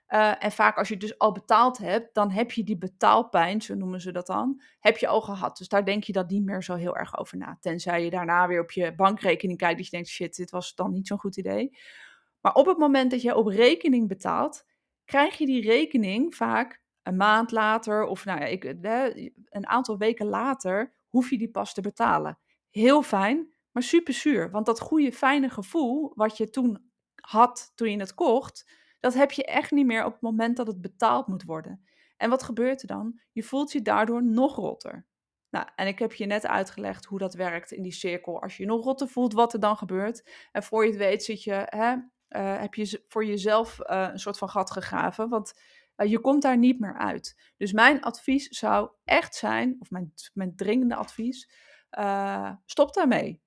Uh, 0.08 0.43
en 0.43 0.52
vaak 0.52 0.78
als 0.78 0.88
je 0.88 0.93
het 0.93 1.04
dus 1.04 1.17
al 1.17 1.32
betaald 1.32 1.78
hebt, 1.78 2.13
dan 2.13 2.32
heb 2.32 2.52
je 2.52 2.63
die 2.63 2.78
betaalpijn, 2.78 3.62
zo 3.62 3.76
noemen 3.76 4.02
ze 4.02 4.12
dat 4.12 4.28
dan, 4.28 4.62
heb 4.80 4.98
je 4.98 5.08
al 5.08 5.21
gehad. 5.21 5.58
Dus 5.58 5.67
daar 5.67 5.86
denk 5.86 6.04
je 6.04 6.12
dat 6.12 6.30
niet 6.30 6.43
meer 6.43 6.63
zo 6.63 6.76
heel 6.76 6.95
erg 6.95 7.17
over 7.17 7.38
na. 7.38 7.58
Tenzij 7.60 8.04
je 8.04 8.10
daarna 8.10 8.48
weer 8.48 8.62
op 8.62 8.71
je 8.71 8.95
bankrekening 8.95 9.58
kijkt, 9.58 9.78
dat 9.78 9.86
je 9.86 9.91
denkt, 9.91 10.08
shit, 10.08 10.36
dit 10.36 10.52
was 10.52 10.76
dan 10.76 10.91
niet 10.91 11.08
zo'n 11.08 11.19
goed 11.19 11.38
idee. 11.38 11.78
Maar 12.41 12.54
op 12.54 12.65
het 12.65 12.78
moment 12.78 13.12
dat 13.12 13.21
je 13.21 13.36
op 13.36 13.48
rekening 13.48 14.08
betaalt, 14.08 14.65
krijg 15.06 15.38
je 15.38 15.45
die 15.45 15.62
rekening 15.62 16.36
vaak 16.36 16.84
een 17.06 17.15
maand 17.15 17.52
later 17.52 18.04
of 18.04 18.26
nou 18.26 18.39
ja, 18.39 18.46
ik, 18.46 18.63
een 19.50 19.68
aantal 19.68 19.98
weken 19.98 20.26
later 20.26 20.94
hoef 21.10 21.30
je 21.30 21.38
die 21.38 21.52
pas 21.52 21.74
te 21.74 21.82
betalen. 21.82 22.38
Heel 22.70 23.02
fijn, 23.02 23.54
maar 23.72 23.84
super 23.84 24.13
zuur. 24.13 24.52
Want 24.52 24.65
dat 24.65 24.80
goede, 24.80 25.12
fijne 25.12 25.50
gevoel 25.50 26.12
wat 26.15 26.38
je 26.38 26.50
toen 26.50 26.91
had 27.15 27.72
toen 27.76 27.91
je 27.91 28.00
het 28.00 28.13
kocht, 28.13 28.72
dat 29.00 29.13
heb 29.13 29.32
je 29.32 29.46
echt 29.46 29.72
niet 29.72 29.86
meer 29.86 30.06
op 30.06 30.12
het 30.12 30.22
moment 30.22 30.58
dat 30.58 30.68
het 30.68 30.82
betaald 30.82 31.28
moet 31.28 31.44
worden. 31.44 31.86
En 32.18 32.30
wat 32.30 32.44
gebeurt 32.44 32.82
er 32.82 32.88
dan? 32.88 33.20
Je 33.32 33.44
voelt 33.44 33.72
je 33.72 33.82
daardoor 33.82 34.24
nog 34.24 34.56
rotter. 34.56 35.06
Nou, 35.50 35.68
en 35.76 35.88
ik 35.88 36.00
heb 36.00 36.13
je 36.13 36.26
net 36.26 36.46
uitgelegd 36.48 37.06
hoe 37.06 37.20
dat 37.20 37.34
werkt 37.34 37.72
in 37.72 37.82
die 37.82 37.91
cirkel. 37.91 38.41
Als 38.41 38.58
je 38.58 38.65
nog 38.65 38.84
rotter 38.84 39.08
voelt, 39.08 39.34
wat 39.34 39.54
er 39.54 39.60
dan 39.60 39.78
gebeurt. 39.78 40.30
En 40.52 40.63
voor 40.63 40.84
je 40.84 40.89
het 40.89 41.00
weet 41.00 41.24
zit 41.24 41.44
je, 41.44 41.65
hè, 41.65 41.96
uh, 42.30 42.60
heb 42.60 42.74
je 42.74 43.04
voor 43.08 43.26
jezelf 43.26 43.80
uh, 43.80 44.08
een 44.12 44.20
soort 44.20 44.38
van 44.38 44.50
gat 44.50 44.72
gegraven. 44.72 45.30
Want 45.30 45.54
uh, 45.97 46.10
je 46.10 46.19
komt 46.19 46.41
daar 46.41 46.58
niet 46.58 46.79
meer 46.79 46.97
uit. 46.97 47.51
Dus 47.58 47.71
mijn 47.71 48.01
advies 48.01 48.47
zou 48.47 48.89
echt 49.03 49.36
zijn, 49.36 49.75
of 49.79 49.89
mijn, 49.89 50.13
mijn 50.34 50.55
dringende 50.55 50.95
advies, 50.95 51.49
uh, 51.99 52.51
stop 52.65 52.93
daarmee. 52.93 53.43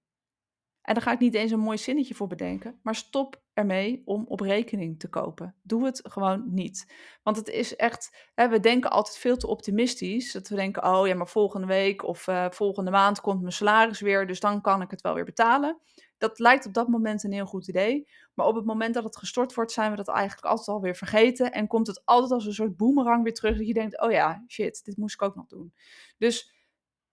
En 0.83 0.95
daar 0.95 1.03
ga 1.03 1.13
ik 1.13 1.19
niet 1.19 1.35
eens 1.35 1.51
een 1.51 1.59
mooi 1.61 1.79
zinnetje 1.79 2.15
voor 2.15 2.27
bedenken, 2.27 2.79
maar 2.83 2.95
stop 2.95 3.43
ermee 3.53 4.03
om 4.05 4.25
op 4.29 4.41
rekening 4.41 4.99
te 4.99 5.09
kopen. 5.09 5.55
Doe 5.63 5.85
het 5.85 6.01
gewoon 6.03 6.45
niet. 6.47 6.93
Want 7.23 7.37
het 7.37 7.49
is 7.49 7.77
echt, 7.77 8.31
hè, 8.35 8.49
we 8.49 8.61
denken 8.61 8.91
altijd 8.91 9.17
veel 9.17 9.37
te 9.37 9.47
optimistisch. 9.47 10.33
Dat 10.33 10.49
we 10.49 10.55
denken, 10.55 10.85
oh 10.85 11.07
ja, 11.07 11.15
maar 11.15 11.29
volgende 11.29 11.67
week 11.67 12.05
of 12.05 12.27
uh, 12.27 12.47
volgende 12.51 12.91
maand 12.91 13.21
komt 13.21 13.41
mijn 13.41 13.53
salaris 13.53 14.01
weer, 14.01 14.27
dus 14.27 14.41
dan 14.41 14.61
kan 14.61 14.83
ik 14.83 14.91
het 14.91 15.01
wel 15.01 15.15
weer 15.15 15.25
betalen. 15.25 15.81
Dat 16.19 16.39
lijkt 16.39 16.67
op 16.67 16.73
dat 16.73 16.89
moment 16.89 17.25
een 17.25 17.33
heel 17.33 17.47
goed 17.47 17.69
idee. 17.69 18.09
Maar 18.35 18.47
op 18.47 18.55
het 18.55 18.65
moment 18.65 18.95
dat 18.95 19.05
het 19.05 19.17
gestort 19.17 19.55
wordt, 19.55 19.73
zijn 19.73 19.91
we 19.91 19.97
dat 19.97 20.09
eigenlijk 20.09 20.47
altijd 20.47 20.69
alweer 20.69 20.97
vergeten. 20.97 21.53
En 21.53 21.67
komt 21.67 21.87
het 21.87 22.03
altijd 22.05 22.33
als 22.33 22.47
een 22.47 22.53
soort 22.53 22.77
boemerang 22.77 23.23
weer 23.23 23.35
terug. 23.35 23.57
Dat 23.57 23.67
je 23.67 23.75
denkt, 23.75 24.01
oh 24.01 24.11
ja, 24.11 24.45
shit, 24.49 24.85
dit 24.85 24.97
moest 24.97 25.15
ik 25.15 25.23
ook 25.23 25.35
nog 25.35 25.47
doen. 25.47 25.73
Dus 26.19 26.53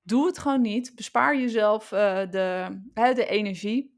doe 0.01 0.25
het 0.25 0.37
gewoon 0.37 0.61
niet. 0.61 0.95
Bespaar 0.95 1.37
jezelf 1.37 1.91
uh, 1.91 2.29
de, 2.29 2.79
hè, 2.93 3.13
de 3.13 3.25
energie. 3.25 3.93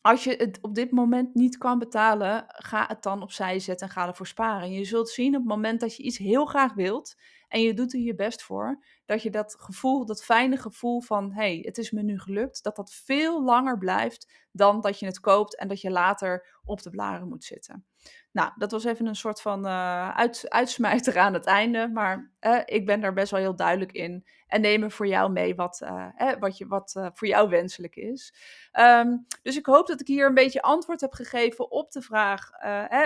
Als 0.00 0.24
je 0.24 0.34
het 0.36 0.58
op 0.60 0.74
dit 0.74 0.90
moment 0.90 1.34
niet 1.34 1.58
kan 1.58 1.78
betalen, 1.78 2.44
ga 2.48 2.86
het 2.86 3.02
dan 3.02 3.22
opzij 3.22 3.58
zetten 3.58 3.86
en 3.86 3.92
ga 3.92 4.06
ervoor 4.06 4.26
sparen. 4.26 4.62
En 4.62 4.72
je 4.72 4.84
zult 4.84 5.08
zien 5.08 5.34
op 5.34 5.40
het 5.40 5.48
moment 5.48 5.80
dat 5.80 5.96
je 5.96 6.02
iets 6.02 6.18
heel 6.18 6.44
graag 6.44 6.74
wilt 6.74 7.16
en 7.48 7.62
je 7.62 7.74
doet 7.74 7.92
er 7.92 8.00
je 8.00 8.14
best 8.14 8.42
voor, 8.42 8.84
dat 9.12 9.22
je 9.22 9.30
dat 9.30 9.56
gevoel, 9.58 10.06
dat 10.06 10.24
fijne 10.24 10.56
gevoel 10.56 11.00
van 11.00 11.32
hey, 11.32 11.58
het 11.62 11.78
is 11.78 11.90
me 11.90 12.02
nu 12.02 12.18
gelukt, 12.18 12.62
dat 12.62 12.76
dat 12.76 12.92
veel 12.92 13.44
langer 13.44 13.78
blijft 13.78 14.32
dan 14.52 14.80
dat 14.80 14.98
je 14.98 15.06
het 15.06 15.20
koopt 15.20 15.56
en 15.56 15.68
dat 15.68 15.80
je 15.80 15.90
later 15.90 16.46
op 16.64 16.82
de 16.82 16.90
blaren 16.90 17.28
moet 17.28 17.44
zitten. 17.44 17.86
Nou, 18.32 18.50
dat 18.56 18.70
was 18.70 18.84
even 18.84 19.06
een 19.06 19.16
soort 19.16 19.40
van 19.40 19.66
uh, 19.66 20.10
uit, 20.10 20.50
uitsmijter 20.50 21.18
aan 21.18 21.34
het 21.34 21.46
einde, 21.46 21.88
maar 21.88 22.32
uh, 22.40 22.60
ik 22.64 22.86
ben 22.86 23.00
daar 23.00 23.12
best 23.12 23.30
wel 23.30 23.40
heel 23.40 23.56
duidelijk 23.56 23.92
in 23.92 24.26
en 24.46 24.60
neem 24.60 24.82
er 24.82 24.90
voor 24.90 25.06
jou 25.06 25.32
mee 25.32 25.54
wat, 25.54 25.80
uh, 25.84 26.32
wat, 26.38 26.58
je, 26.58 26.66
wat 26.66 27.10
voor 27.12 27.28
jou 27.28 27.48
wenselijk 27.48 27.96
is. 27.96 28.34
Um, 28.80 29.26
dus 29.42 29.56
ik 29.56 29.66
hoop 29.66 29.86
dat 29.86 30.00
ik 30.00 30.06
hier 30.06 30.26
een 30.26 30.34
beetje 30.34 30.62
antwoord 30.62 31.00
heb 31.00 31.12
gegeven 31.12 31.70
op 31.70 31.90
de 31.90 32.02
vraag, 32.02 32.50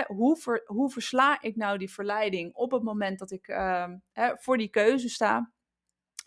hoe, 0.07 0.37
ver, 0.37 0.63
hoe 0.65 0.91
versla 0.91 1.41
ik 1.41 1.55
nou 1.55 1.77
die 1.77 1.91
verleiding 1.91 2.53
op 2.53 2.71
het 2.71 2.83
moment 2.83 3.19
dat 3.19 3.31
ik 3.31 3.47
ehm, 3.47 3.97
voor 4.13 4.57
die 4.57 4.69
keuze 4.69 5.09
sta. 5.09 5.51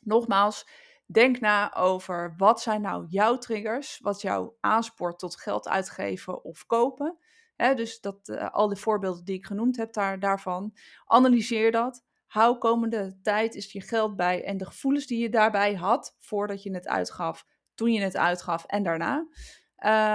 Nogmaals, 0.01 0.69
denk 1.07 1.41
na 1.41 1.75
over 1.75 2.35
wat 2.37 2.61
zijn 2.61 2.81
nou 2.81 3.07
jouw 3.09 3.39
triggers, 3.39 3.99
wat 4.03 4.21
jou 4.21 4.53
aanspoort 4.61 5.19
tot 5.19 5.41
geld 5.41 5.69
uitgeven 5.69 6.45
of 6.45 6.67
kopen. 6.67 7.19
dus 7.57 8.01
dat, 8.01 8.29
uh, 8.29 8.51
al 8.51 8.69
de 8.69 8.77
voorbeelden 8.77 9.25
die 9.25 9.37
ik 9.37 9.47
genoemd 9.47 9.77
heb 9.77 9.93
daar, 9.93 10.19
daarvan, 10.19 10.77
analyseer 11.05 11.73
dat. 11.73 12.05
Hou 12.27 12.59
komende 12.59 13.19
tijd 13.23 13.55
is 13.55 13.73
je 13.73 13.81
geld 13.81 14.17
bij 14.17 14.45
en 14.45 14.57
de 14.57 14.65
gevoelens 14.65 15.07
die 15.07 15.19
je 15.19 15.29
daarbij 15.29 15.75
had 15.75 16.17
voordat 16.19 16.63
je 16.63 16.75
het 16.75 16.89
uitgaf, 16.89 17.47
toen 17.75 17.93
je 17.93 18.01
het 18.01 18.17
uitgaf 18.17 18.65
en 18.65 18.83
daarna. 18.83 19.27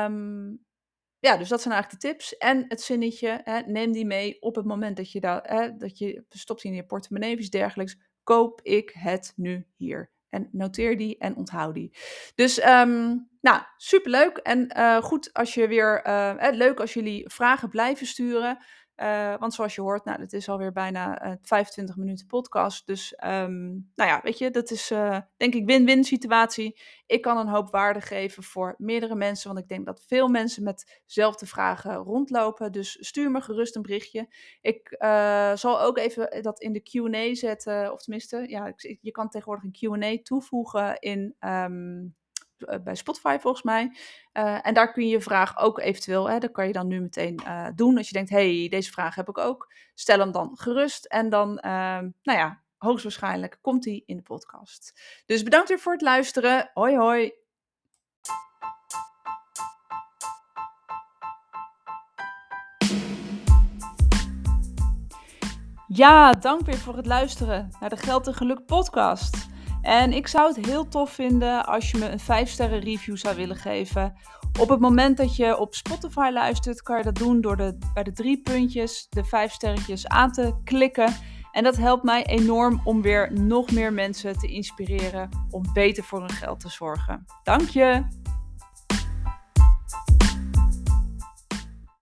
Um, 0.06 0.66
ja, 1.20 1.38
dus 1.38 1.50
dat 1.50 1.62
zijn 1.62 1.74
eigenlijk 1.74 2.04
de 2.04 2.08
tips. 2.08 2.38
En 2.38 2.66
het 2.68 2.82
zinnetje, 2.82 3.64
neem 3.68 3.92
die 3.92 4.06
mee 4.06 4.42
op 4.42 4.56
het 4.56 4.66
moment 4.66 4.98
dat 4.98 5.12
je, 5.12 5.20
daar, 5.20 5.74
dat 5.78 5.98
je 5.98 6.26
stopt 6.30 6.64
in 6.64 6.74
je 6.74 6.86
portemonnee 6.86 7.38
iets 7.38 7.50
dergelijks 7.50 7.98
koop 8.26 8.60
ik 8.64 8.92
het 8.94 9.34
nu 9.36 9.66
hier? 9.76 10.14
En 10.30 10.50
noteer 10.52 10.98
die 10.98 11.18
en 11.18 11.36
onthoud 11.36 11.74
die. 11.74 11.98
Dus 12.36 12.68
um, 12.68 13.30
nou, 13.42 13.62
superleuk. 13.78 14.38
En 14.38 14.72
uh, 14.78 14.98
goed 14.98 15.34
als 15.34 15.54
je 15.54 15.68
weer, 15.68 16.08
uh, 16.08 16.48
leuk 16.52 16.80
als 16.80 16.94
jullie 16.94 17.30
vragen 17.30 17.70
blijven 17.70 18.08
sturen. 18.08 18.58
Uh, 18.98 19.36
want 19.38 19.54
zoals 19.54 19.76
je 19.76 19.82
hoort, 19.82 20.06
nou, 20.06 20.22
het 20.22 20.34
is 20.34 20.50
alweer 20.50 20.72
bijna 20.72 21.26
uh, 21.26 21.34
25 21.42 21.96
minuten 21.96 22.28
podcast. 22.28 22.88
Dus 22.88 23.14
um, 23.26 23.92
nou 23.96 24.10
ja, 24.10 24.20
weet 24.24 24.38
je, 24.38 24.52
dat 24.52 24.72
is 24.72 24.92
uh, 24.92 25.20
denk 25.38 25.54
ik 25.54 25.66
win-win 25.66 26.04
situatie. 26.04 26.80
Ik 27.06 27.22
kan 27.22 27.38
een 27.38 27.48
hoop 27.48 27.72
waarde 27.72 28.02
geven 28.02 28.44
voor 28.44 28.76
meerdere 28.78 29.16
mensen. 29.16 29.48
Want 29.48 29.60
ik 29.60 29.70
denk 29.70 29.86
dat 29.86 30.04
veel 30.08 30.28
mensen 30.28 30.64
met 30.64 31.02
dezelfde 31.06 31.46
vragen 31.46 31.96
rondlopen. 31.96 32.72
Dus 32.72 32.98
stuur 33.00 33.32
me 33.32 33.42
gerust 33.42 33.76
een 33.76 33.82
berichtje. 33.82 34.28
Ik 34.62 34.96
zal 35.56 35.82
ook 35.82 35.98
even 35.98 36.42
dat 36.42 36.62
in 36.62 36.74
de 36.74 36.82
Q&A 36.82 37.36
zetten. 37.36 37.92
Of 37.92 38.02
tenminste, 38.02 38.50
ja, 38.50 38.74
je 39.02 39.12
kan 39.12 39.30
tegenwoordig 39.30 39.64
een 39.64 40.00
Q&A 40.00 40.22
toevoegen 40.24 41.00
in... 41.00 41.36
Um, 41.40 42.16
eh, 42.16 42.25
bij 42.84 42.96
Spotify 42.96 43.38
volgens 43.40 43.64
mij. 43.64 43.96
Uh, 44.34 44.68
en 44.68 44.74
daar 44.74 44.92
kun 44.92 45.04
je 45.04 45.10
je 45.10 45.22
vraag 45.22 45.58
ook 45.58 45.80
eventueel, 45.80 46.30
hè, 46.30 46.40
dat 46.40 46.52
kan 46.52 46.68
je 46.68 46.74
dan 46.74 46.88
nu 46.88 47.02
meteen 47.02 47.42
uh, 47.46 47.68
doen. 47.76 47.98
Als 47.98 48.08
je 48.08 48.14
denkt, 48.14 48.30
hey, 48.30 48.68
deze 48.70 48.92
vraag 48.92 49.16
heb 49.16 49.30
ik 49.30 49.38
ook. 49.38 49.74
Stel 49.94 50.20
hem 50.20 50.32
dan 50.32 50.58
gerust 50.58 51.06
en 51.06 51.30
dan, 51.30 51.50
uh, 51.50 51.62
nou 52.24 52.40
ja, 52.40 52.62
hoogstwaarschijnlijk 52.78 53.58
komt 53.62 53.84
die 53.84 54.04
in 54.06 54.18
de 54.18 54.24
podcast. 54.24 55.02
Dus 55.26 55.44
bedankt 55.44 55.70
weer 55.70 55.80
voor 55.80 55.92
het 55.92 56.02
luisteren. 56.02 56.72
Hoi 56.74 56.98
hoi. 56.98 57.34
Ja, 65.88 66.32
dank 66.32 66.66
weer 66.66 66.78
voor 66.78 66.96
het 66.96 67.06
luisteren 67.06 67.70
naar 67.80 67.90
de 67.90 67.98
Geld 67.98 68.28
en 68.28 68.34
Geluk 68.34 68.66
podcast. 68.66 69.54
En 69.86 70.14
ik 70.14 70.28
zou 70.28 70.48
het 70.56 70.66
heel 70.66 70.88
tof 70.88 71.12
vinden 71.12 71.66
als 71.66 71.92
je 71.92 71.98
me 71.98 72.10
een 72.10 72.20
5 72.20 72.50
sterren 72.50 72.80
review 72.80 73.18
zou 73.18 73.36
willen 73.36 73.56
geven. 73.56 74.14
Op 74.60 74.70
het 74.70 74.80
moment 74.80 75.18
dat 75.18 75.36
je 75.36 75.58
op 75.58 75.76
Spotify 75.76 76.30
luistert, 76.34 76.82
kan 76.82 76.98
je 76.98 77.04
dat 77.04 77.16
doen 77.16 77.42
door 77.42 77.58
de, 77.58 77.78
bij 77.94 78.04
de 78.04 78.12
drie 78.12 78.42
puntjes 78.42 79.08
de 79.10 79.24
5 79.24 79.52
sterretjes 79.52 80.08
aan 80.08 80.32
te 80.32 80.56
klikken. 80.64 81.14
En 81.52 81.64
dat 81.64 81.78
helpt 81.78 82.04
mij 82.04 82.26
enorm 82.26 82.82
om 82.84 83.02
weer 83.02 83.34
nog 83.34 83.72
meer 83.72 83.94
mensen 83.94 84.38
te 84.38 84.48
inspireren 84.48 85.30
om 85.50 85.64
beter 85.74 86.04
voor 86.04 86.20
hun 86.20 86.30
geld 86.30 86.60
te 86.60 86.70
zorgen. 86.70 87.26
Dank 87.44 87.70
je! 87.70 88.04